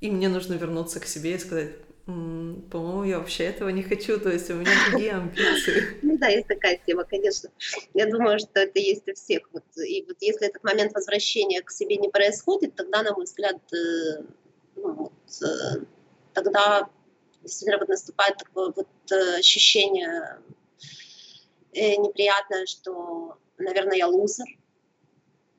[0.00, 1.70] И мне нужно вернуться к себе и сказать,
[2.04, 5.98] по-моему, я вообще этого не хочу, то есть у меня другие амбиции.
[6.02, 7.48] Ну да, есть такая тема, конечно.
[7.94, 9.48] Я думаю, что это есть у всех.
[9.52, 13.56] Вот, и вот если этот момент возвращения к себе не происходит, тогда, на мой взгляд,
[13.72, 14.24] э,
[14.76, 15.12] ну, вот,
[15.42, 15.84] э,
[16.34, 16.88] тогда
[17.42, 20.40] действительно вот наступает такое вот э, ощущение
[21.72, 24.46] э, неприятное, что, наверное, я лузер.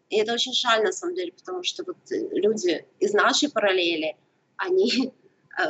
[0.10, 4.16] И это очень жаль, на самом деле, потому что вот люди из нашей параллели,
[4.56, 5.12] они,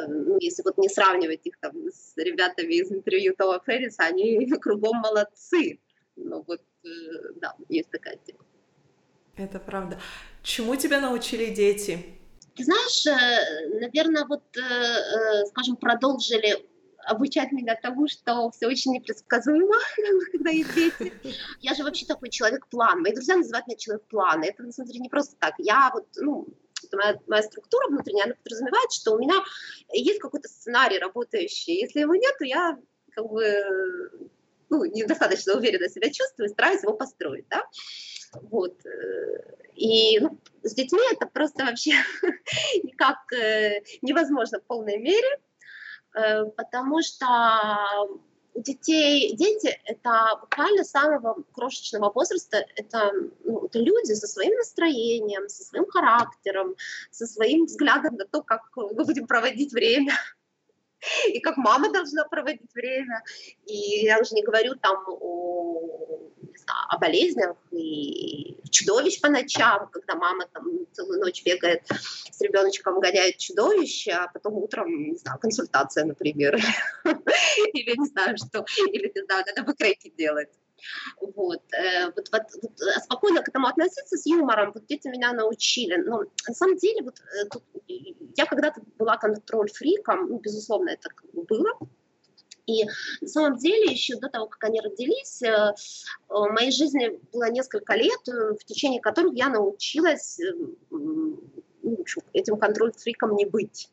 [0.07, 4.97] ну, если вот не сравнивать их там с ребятами из интервью Тома Ферриса, они кругом
[4.97, 5.79] молодцы.
[6.15, 6.61] Ну вот,
[7.37, 8.39] да, есть такая тема.
[9.37, 9.99] Это правда.
[10.43, 12.16] Чему тебя научили дети?
[12.57, 16.67] Ты знаешь, э, наверное, вот, э, э, скажем, продолжили
[17.05, 19.75] обучать меня тому, что все очень непредсказуемо,
[20.31, 21.13] когда есть дети.
[21.61, 23.01] Я же вообще такой человек-план.
[23.01, 24.43] Мои друзья называют меня человек-план.
[24.43, 25.53] Это, на самом деле, не просто так.
[25.59, 26.47] Я вот, ну,
[26.91, 29.35] моя, моя структура внутренняя, она подразумевает, что у меня
[29.93, 31.79] есть какой-то сценарий работающий.
[31.79, 32.77] Если его нет, то я
[33.11, 34.31] как бы
[34.69, 37.63] ну, недостаточно уверенно себя чувствую, стараюсь его построить, да.
[38.33, 38.75] Вот.
[39.75, 41.91] И ну, с детьми это просто вообще
[42.83, 45.39] никак э, невозможно в полной мере,
[46.15, 47.27] э, потому что
[48.55, 53.11] у детей, дети— это буквально с самого крошечного возраста, это,
[53.43, 56.75] ну, это люди со своим настроением, со своим характером,
[57.11, 60.13] со своим взглядом на то, как мы будем проводить время,
[61.27, 63.23] и как мама должна проводить время.
[63.67, 66.31] И я уже не говорю там о
[66.65, 73.37] о болезнях и чудовищ по ночам, когда мама там целую ночь бегает с ребеночком, гоняет
[73.37, 76.55] чудовище, а потом утром, не знаю, консультация, например,
[77.73, 80.49] или не знаю что, или, не знаю, надо выкройки делать.
[81.19, 85.33] Вот, э, вот, вот, вот а спокойно к этому относиться с юмором, вот дети меня
[85.33, 85.95] научили.
[85.95, 91.71] Но на самом деле, вот, э, тут, я когда-то была контроль-фриком, ну, безусловно, это было,
[92.67, 92.83] и
[93.21, 95.73] на самом деле, еще до того, как они родились, э,
[96.27, 100.51] в моей жизни было несколько лет, э, в течение которых я научилась э,
[102.33, 103.89] этим контроль-фриком не быть.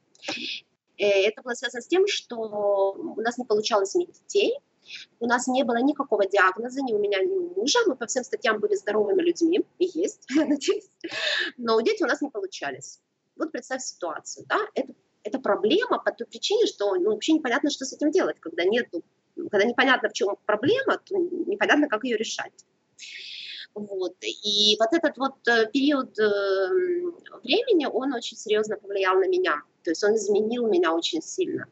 [0.96, 4.58] Это было связано с тем, что у нас не получалось иметь детей,
[5.20, 7.78] у нас не было никакого диагноза ни у меня, ни у мужа.
[7.86, 10.90] Мы по всем статьям были здоровыми людьми, и есть, я надеюсь.
[11.56, 13.00] Но дети у нас не получались.
[13.36, 14.92] Вот представь ситуацию, да, это
[15.24, 18.88] это проблема по той причине, что ну, вообще непонятно, что с этим делать, когда нет,
[19.50, 22.52] когда непонятно, в чем проблема, то непонятно, как ее решать.
[23.74, 24.14] Вот.
[24.22, 26.68] И вот этот вот э, период э,
[27.42, 29.62] времени, он очень серьезно повлиял на меня.
[29.82, 31.66] То есть он изменил меня очень сильно.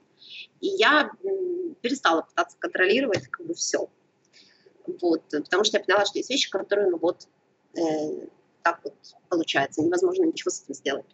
[0.61, 1.13] И я
[1.81, 3.89] перестала пытаться контролировать как бы все.
[5.01, 5.23] Вот.
[5.31, 7.29] Потому что я поняла, что есть вещи, которые, ну вот,
[7.77, 8.27] э,
[8.63, 8.95] так вот
[9.29, 11.07] получается, невозможно ничего с этим сделать.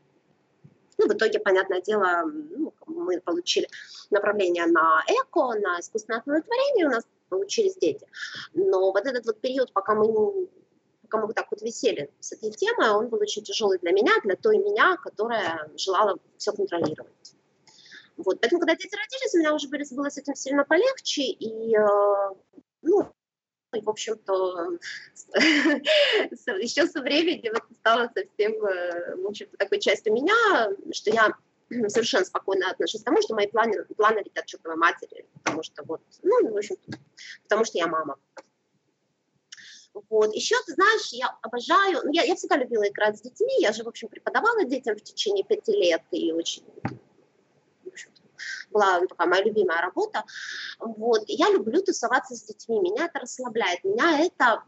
[0.98, 3.68] Ну, в итоге, понятное дело, ну, мы получили
[4.10, 6.86] направление на эко, на искусственное оплодотворение.
[6.86, 8.06] У нас получились дети.
[8.54, 10.48] Но вот этот вот период, пока мы
[11.02, 14.12] пока мы вот так вот висели с этой темой, он был очень тяжелый для меня,
[14.24, 17.34] для той меня, которая желала все контролировать.
[18.18, 18.40] Вот.
[18.40, 22.34] Поэтому, когда дети родились, у меня уже было с этим сильно полегче, и, э,
[22.82, 23.10] ну,
[23.74, 24.78] и, в общем-то,
[25.34, 31.34] еще со временем это стало совсем, э, в общем-то, такой частью меня, что я
[31.88, 36.00] совершенно спокойно отношусь к тому, что мои планы, планы летят чертовой матери, потому что вот,
[36.22, 36.76] ну, в общем
[37.42, 38.16] потому что я мама.
[40.08, 40.34] Вот.
[40.34, 43.82] Еще, ты знаешь, я обожаю, ну, я, я всегда любила играть с детьми, я же,
[43.82, 46.62] в общем, преподавала детям в течение пяти лет, и очень,
[48.70, 50.24] была такая моя любимая работа.
[50.78, 51.22] Вот.
[51.26, 54.62] Я люблю тусоваться с детьми, меня это расслабляет, меня это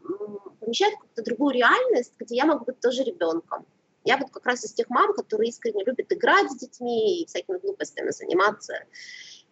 [0.59, 3.65] помещает в какую-то другую реальность, где я могу быть тоже ребенком.
[4.03, 7.57] Я вот как раз из тех мам, которые искренне любят играть с детьми и всякими
[7.57, 8.73] глупостями заниматься.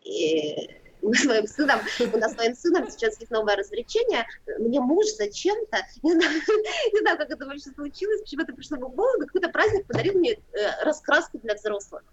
[0.04, 0.70] И
[1.02, 1.80] мы с моим сыном,
[2.14, 4.26] у нас с моим сыном сейчас есть новое развлечение.
[4.58, 6.32] Мне муж зачем-то, не знаю,
[6.94, 10.34] не знаю, как это вообще случилось, почему это пришло в голову, какой-то праздник подарил мне
[10.34, 12.04] э, раскраску для взрослых.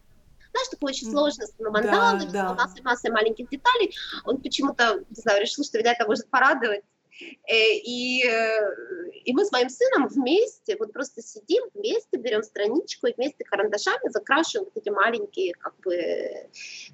[0.57, 2.69] Знаешь, такое очень сложное, с мандалы, да, да.
[2.83, 3.95] массой маленьких деталей.
[4.25, 6.81] Он почему-то, не знаю, решил, что меня это может порадовать.
[7.21, 13.07] Э, и, э, и мы с моим сыном вместе, вот просто сидим вместе, берем страничку
[13.07, 16.49] и вместе карандашами закрашиваем вот эти маленькие, как бы,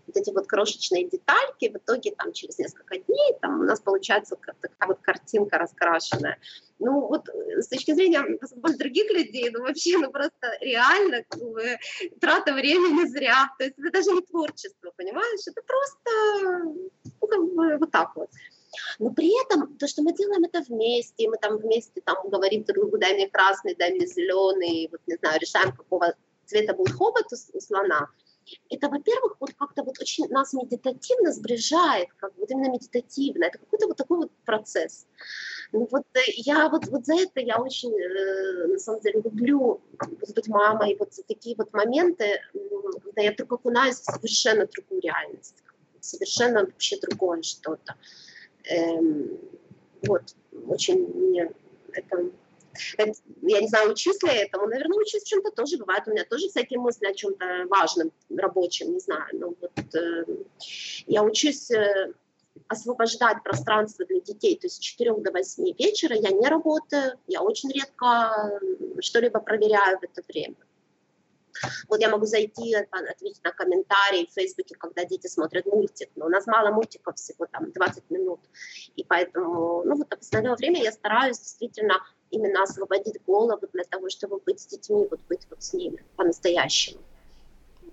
[0.07, 1.69] вот эти вот крошечные детальки.
[1.69, 6.39] В итоге там через несколько дней там у нас получается такая вот картинка раскрашенная.
[6.79, 8.23] Ну вот с точки зрения
[8.77, 11.79] других людей, ну вообще, ну просто реально как бы,
[12.21, 13.51] трата времени зря.
[13.59, 15.47] То есть это даже не творчество, понимаешь?
[15.47, 18.31] Это просто ну, как бы, вот так вот.
[18.99, 22.85] Но при этом то, что мы делаем это вместе, мы там вместе там говорим друг
[22.85, 26.15] другу, дай мне красный, дай мне зеленый, вот не знаю, решаем, какого
[26.47, 28.09] цвета будет хобот у, у слона,
[28.71, 33.87] это, во-первых, вот как-то вот очень нас медитативно сближает, как вот именно медитативно, это какой-то
[33.87, 35.07] вот такой вот процесс.
[35.73, 39.81] Ну вот э, я вот, вот за это я очень, э, на самом деле, люблю
[40.35, 42.41] быть мамой, вот за такие вот моменты,
[43.05, 45.63] когда я только окунаюсь в совершенно другую реальность,
[46.01, 47.95] совершенно вообще другое что-то.
[48.65, 49.39] Эм,
[50.07, 50.23] вот,
[50.67, 51.51] очень мне
[51.93, 52.31] это,
[52.97, 56.49] это, я не знаю, учусь ли этому, наверное, учусь чем-то тоже, бывает у меня тоже
[56.49, 60.25] всякие мысли о чем-то важном, рабочем, не знаю, но вот э,
[61.07, 62.13] я учусь э,
[62.69, 67.43] освобождать пространство для детей, то есть с 4 до 8 вечера я не работаю, я
[67.43, 68.61] очень редко
[69.01, 70.57] что-либо проверяю в это время.
[71.89, 76.29] Вот я могу зайти, ответить на комментарии в Фейсбуке, когда дети смотрят мультик, но у
[76.29, 78.41] нас мало мультиков, всего там 20 минут,
[78.97, 81.95] и поэтому, ну вот в остальное время я стараюсь действительно
[82.31, 87.01] именно освободить голову для того, чтобы быть с детьми, вот быть вот с ними по-настоящему.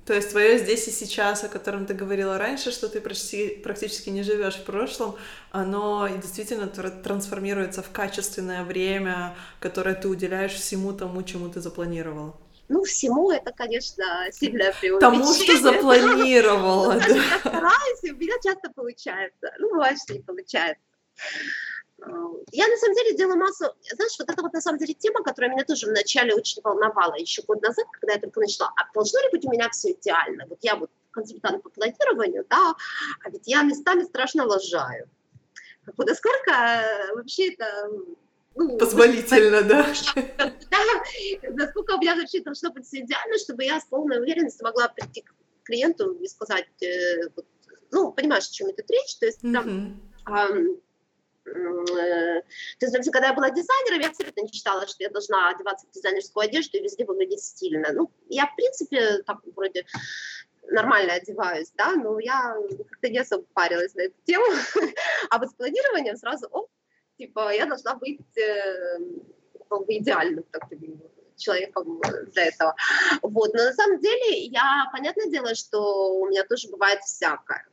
[0.05, 4.10] То есть твое здесь и сейчас, о котором ты говорила раньше, что ты почти, практически
[4.10, 5.16] не живешь в прошлом,
[5.51, 12.36] оно действительно трансформируется в качественное время, которое ты уделяешь всему тому, чему ты запланировала.
[12.70, 14.99] Ну, всему это, конечно, сильное преувеличение.
[14.99, 17.07] Тому, что запланировала, да.
[17.07, 19.51] Я стараюсь, и у меня часто получается.
[19.57, 20.84] Ну, бывает, что не получается.
[22.51, 25.51] Я на самом деле делаю массу, знаешь, вот это вот на самом деле тема, которая
[25.51, 29.30] меня тоже вначале очень волновала еще год назад, когда я только начала, а должно ли
[29.32, 30.45] быть у меня все идеально?
[30.47, 32.76] Вот я вот консультант по планированию, да,
[33.26, 35.09] а ведь я местами страшно лажаю.
[35.97, 37.89] Насколько э, вообще это
[38.60, 39.88] ну, Позволительно, да?
[40.38, 40.51] да?
[41.51, 45.22] Насколько у меня вообще должно быть все идеально, чтобы я с полной уверенностью могла прийти
[45.22, 45.34] к
[45.64, 47.30] клиенту и сказать, э,
[47.91, 50.51] ну, понимаешь, о чем идет речь, то есть там, э,
[51.45, 55.91] то есть, когда я была дизайнером, я абсолютно не считала, что я должна одеваться в
[55.91, 57.93] дизайнерскую одежду и везде выглядеть стильно.
[57.93, 59.86] Ну, я, в принципе, так вроде
[60.68, 62.55] нормально одеваюсь, да, но я
[62.89, 64.45] как-то не особо парилась на эту тему.
[65.30, 66.70] а вот с планированием сразу, оп,
[67.20, 68.99] типа, я должна быть э,
[69.70, 70.63] как бы идеальным так,
[71.36, 72.01] человеком
[72.34, 72.76] для этого.
[73.22, 73.53] Вот.
[73.53, 77.65] Но на самом деле, я, понятное дело, что у меня тоже бывает всякое.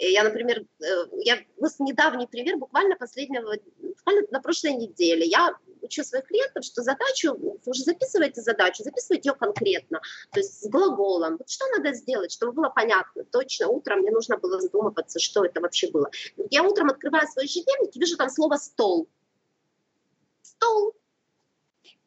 [0.00, 0.84] Я, например, э,
[1.18, 6.82] я вот недавний пример, буквально последнего, буквально на прошлой неделе, я учу своих клиентов, что
[6.82, 7.36] задачу,
[7.66, 10.00] уже записываете задачу, записывайте ее конкретно,
[10.32, 11.36] то есть с глаголом.
[11.36, 15.60] Вот что надо сделать, чтобы было понятно, точно утром мне нужно было задумываться, что это
[15.60, 16.10] вообще было.
[16.50, 19.06] Я утром открываю свой ежедневник и вижу там слово «стол».
[20.40, 20.94] Стол.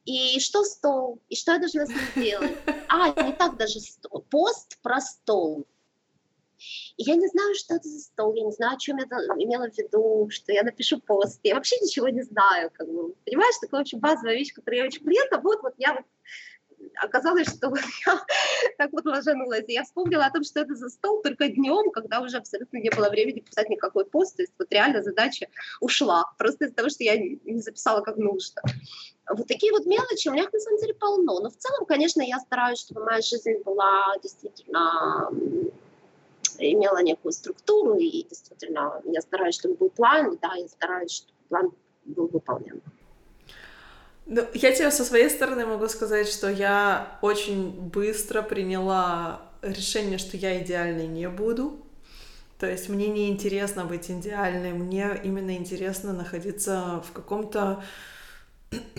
[0.05, 1.21] И что стол?
[1.29, 2.57] И что я должна с ним делать?
[2.89, 4.25] А, не так даже стол.
[4.29, 5.67] Пост про стол.
[6.97, 9.69] И я не знаю, что это за стол, я не знаю, о чем я имела
[9.69, 11.39] в виду, что я напишу пост.
[11.43, 15.03] Я вообще ничего не знаю, как бы, понимаешь, такая очень базовая вещь, которую я очень
[15.03, 16.05] клиента, вот, вот я вот
[17.01, 17.73] оказалось, что
[18.05, 18.19] я
[18.77, 19.65] так вот ложанулась.
[19.67, 22.89] И я вспомнила о том, что это за стол только днем, когда уже абсолютно не
[22.89, 24.35] было времени писать никакой пост.
[24.35, 25.47] То есть вот реально задача
[25.79, 26.25] ушла.
[26.37, 28.61] Просто из-за того, что я не записала как нужно.
[29.29, 31.39] Вот такие вот мелочи у меня на самом деле полно.
[31.39, 35.29] Но в целом, конечно, я стараюсь, чтобы моя жизнь была действительно
[36.59, 41.71] имела некую структуру, и действительно я стараюсь, чтобы был план, да, я стараюсь, чтобы план
[42.05, 42.81] был выполнен.
[44.25, 50.37] Ну, я тебе со своей стороны могу сказать, что я очень быстро приняла решение, что
[50.37, 51.79] я идеальной не буду.
[52.57, 57.83] То есть мне не интересно быть идеальной, мне именно интересно находиться в каком-то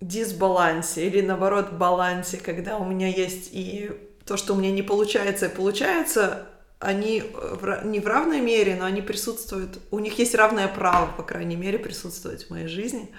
[0.00, 3.92] дисбалансе или наоборот балансе, когда у меня есть и
[4.26, 6.48] то, что у меня не получается и получается,
[6.80, 11.22] они в, не в равной мере, но они присутствуют, у них есть равное право, по
[11.22, 13.10] крайней мере, присутствовать в моей жизни.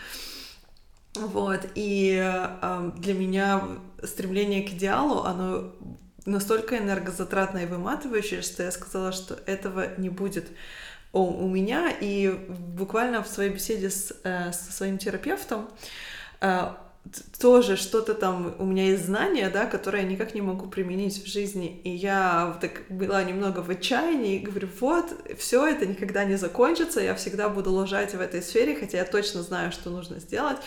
[1.15, 3.67] Вот, и э, для меня
[4.03, 5.73] стремление к идеалу, оно
[6.25, 10.47] настолько энергозатратное и выматывающее, что я сказала, что этого не будет
[11.13, 11.91] у, у меня.
[11.99, 15.69] И буквально в своей беседе с, э, со своим терапевтом
[16.39, 16.71] э,
[17.39, 21.27] тоже что-то там, у меня есть знания, да, которые я никак не могу применить в
[21.27, 21.81] жизни.
[21.83, 25.05] И я так была немного в отчаянии говорю, вот,
[25.37, 29.41] все это никогда не закончится, я всегда буду лежать в этой сфере, хотя я точно
[29.41, 30.57] знаю, что нужно сделать.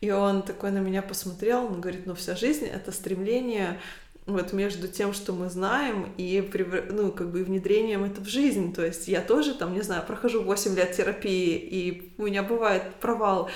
[0.00, 3.78] И он такой на меня посмотрел, он говорит, ну вся жизнь— это стремление
[4.26, 6.48] вот между тем, что мы знаем, и
[6.90, 8.72] ну, как бы внедрением это в жизнь.
[8.72, 12.94] То есть я тоже там, не знаю, прохожу 8 лет терапии, и у меня бывает
[13.00, 13.50] провал.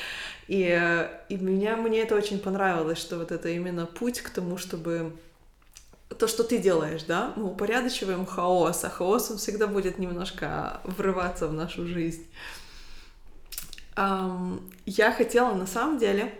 [0.48, 5.12] И, и меня, мне это очень понравилось, что вот это именно путь к тому, чтобы
[6.18, 11.48] то, что ты делаешь, да, мы упорядочиваем хаос, а хаос, он всегда будет немножко врываться
[11.48, 12.26] в нашу жизнь.
[13.96, 16.32] Я хотела на самом деле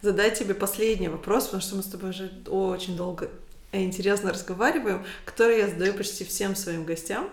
[0.00, 3.30] задать тебе последний вопрос, потому что мы с тобой уже очень долго
[3.72, 7.30] и интересно разговариваем, который я задаю почти всем своим гостям.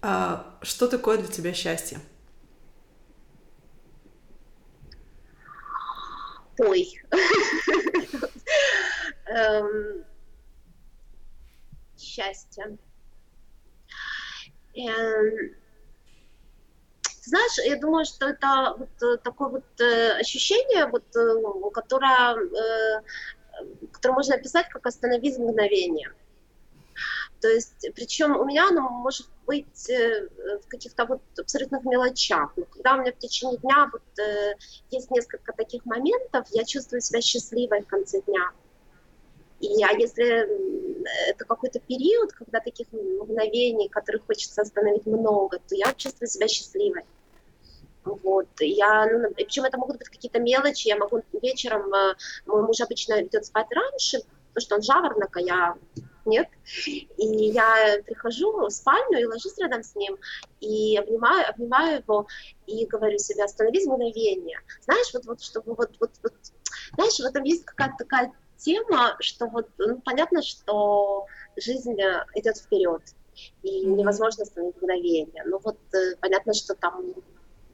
[0.00, 1.98] Uh, что такое для тебя счастье?
[6.58, 7.00] Ой.
[9.26, 10.04] Эм,
[11.96, 12.78] счастье.
[14.74, 15.56] Эм,
[17.22, 22.36] знаешь, я думаю, что это вот э, такое вот э, ощущение, вот, э, которое,
[23.92, 26.12] которое можно описать как остановить мгновение.
[27.40, 32.52] То есть, причем у меня оно может быть в каких-то вот абсолютных мелочах.
[32.56, 34.54] Но когда у меня в течение дня вот, э,
[34.90, 38.50] есть несколько таких моментов, я чувствую себя счастливой в конце дня.
[39.60, 40.46] И а если
[41.30, 47.04] это какой-то период, когда таких мгновений, которых хочется остановить много, то я чувствую себя счастливой.
[48.04, 48.48] Вот.
[48.60, 50.88] Я, ну, причем это могут быть какие-то мелочи.
[50.88, 54.18] Я могу вечером, э, мой муж обычно идет спать раньше,
[54.52, 55.74] потому что он жаворонок, а я
[56.28, 56.48] нет.
[57.16, 60.16] И я прихожу в спальню и ложусь рядом с ним,
[60.60, 62.26] и обнимаю, обнимаю его,
[62.66, 64.60] и говорю себе, остановись мгновение.
[64.82, 66.34] Знаешь, вот, вот чтобы вот, вот, вот,
[66.94, 71.26] знаешь, в этом есть какая-то такая тема, что вот, ну, понятно, что
[71.56, 71.94] жизнь
[72.34, 73.02] идет вперед,
[73.62, 75.44] и невозможно остановить мгновение.
[75.46, 77.14] Но вот э, понятно, что там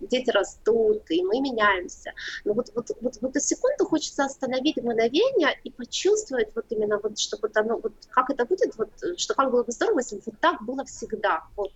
[0.01, 2.13] дети растут, и мы меняемся.
[2.45, 7.19] Но вот, вот, вот, вот на секунду хочется остановить мгновение и почувствовать вот именно, вот,
[7.19, 10.23] что вот оно, вот как это будет, вот, что как было бы здорово, если бы
[10.27, 11.45] вот так было всегда.
[11.57, 11.73] Вот.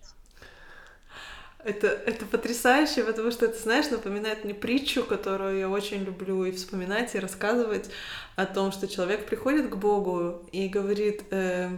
[1.61, 6.51] Это, это потрясающе, потому что это, знаешь, напоминает мне притчу, которую я очень люблю и
[6.51, 7.89] вспоминать, и рассказывать
[8.37, 11.69] о том, что человек приходит к Богу и говорит, э,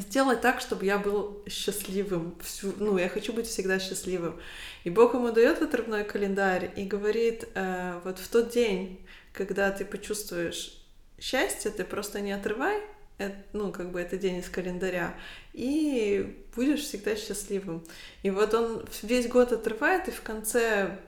[0.00, 2.36] сделай так, чтобы я был счастливым.
[2.42, 4.40] Всю, ну, я хочу быть всегда счастливым.
[4.84, 9.00] И Бог ему дает отрывной календарь и говорит, э, вот в тот день,
[9.32, 10.80] когда ты почувствуешь
[11.18, 12.80] счастье, ты просто не отрывай,
[13.18, 15.14] это, ну, как бы это день из календаря,
[15.52, 17.84] и будешь всегда счастливым.
[18.22, 20.98] И вот он весь год отрывает, и в конце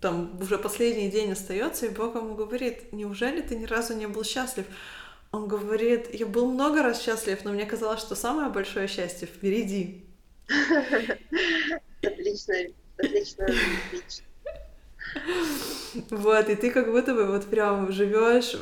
[0.00, 4.24] там уже последний день остается, и Бог ему говорит, неужели ты ни разу не был
[4.24, 4.66] счастлив?
[5.36, 10.06] Он говорит, я был много раз счастлив, но мне казалось, что самое большое счастье впереди.
[12.02, 12.54] Отлично,
[12.96, 13.46] отлично,
[16.10, 18.56] Вот, и ты как будто бы вот прям живешь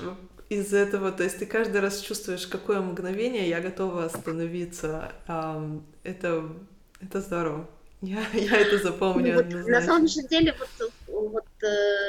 [0.49, 5.13] из этого, то есть ты каждый раз чувствуешь, какое мгновение я готова остановиться.
[6.03, 6.49] Это,
[7.01, 7.69] это здорово.
[8.03, 9.35] Я, я это запомню.
[9.35, 12.04] Ну, вот, на самом же деле, вот, вот э,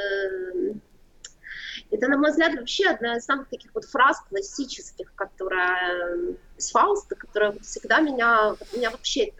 [1.96, 7.16] это, на мой взгляд, вообще одна из самых таких вот фраз классических, которая из Фауста,
[7.16, 9.32] которая всегда меня, меня вообще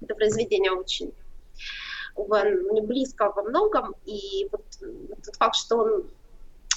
[0.00, 1.12] это произведение очень
[2.14, 4.64] мне близко во многом, и вот
[5.24, 6.04] тот факт, что он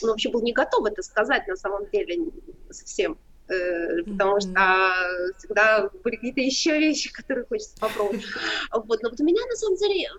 [0.01, 2.31] он вообще был не готов это сказать на самом деле
[2.69, 3.17] совсем.
[3.47, 4.93] Э, потому что
[5.37, 8.23] всегда были какие-то еще вещи, которые хочется попробовать.
[8.71, 10.09] Вот, но вот у меня на самом деле,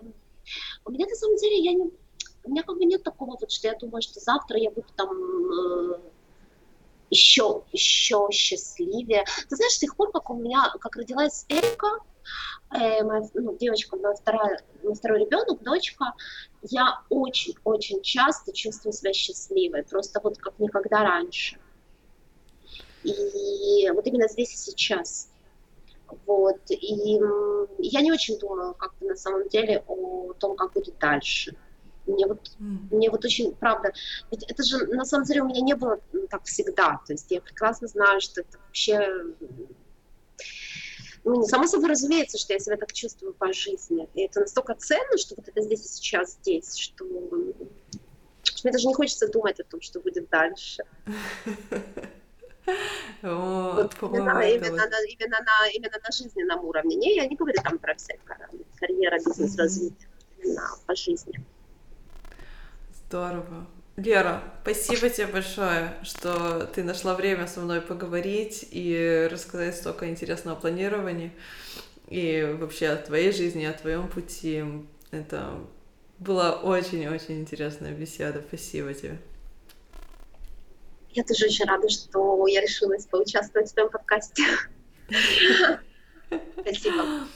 [0.85, 1.91] у меня на самом деле, я не,
[2.47, 5.09] у меня как бы нет такого вот, что я думаю, что завтра я буду там
[5.11, 5.99] э,
[7.09, 9.25] еще, еще счастливее.
[9.49, 11.99] Ты знаешь, с тех пор, как у меня, как родилась Эрика,
[12.71, 16.13] э, моя ну, девочка, моя вторая, мой второй ребенок, дочка,
[16.63, 21.59] я очень-очень часто чувствую себя счастливой, просто вот как никогда раньше.
[23.03, 25.29] И вот именно здесь и сейчас.
[26.25, 26.59] Вот.
[26.69, 27.19] И
[27.79, 31.55] я не очень думала как-то на самом деле о том, как будет дальше.
[32.07, 32.95] Мне вот, mm.
[32.95, 33.91] мне вот очень, правда,
[34.31, 36.99] ведь это же на самом деле у меня не было так всегда.
[37.05, 39.23] То есть я прекрасно знаю, что это вообще
[41.23, 44.07] ну, само собой разумеется, что я себя так чувствую по жизни.
[44.13, 48.93] И это настолько ценно, что вот это здесь и сейчас здесь, что, мне даже не
[48.93, 50.83] хочется думать о том, что будет дальше.
[53.21, 56.97] Вот, именно, именно, на, именно, на, именно на жизненном уровне.
[56.97, 61.39] Не, я не говорю там про всякое карьера, бизнес-развитие, именно по жизни.
[63.07, 63.65] Здорово.
[63.95, 70.55] Лера, спасибо тебе большое, что ты нашла время со мной поговорить и рассказать столько интересного
[70.55, 71.31] планирования
[72.09, 74.63] и вообще о твоей жизни, о твоем пути.
[75.11, 75.53] Это
[76.19, 78.43] была очень-очень интересная беседа.
[78.45, 79.17] Спасибо тебе.
[81.11, 84.43] Я тоже очень рада, что я решилась поучаствовать в твоем подкасте.
[86.61, 87.27] Спасибо.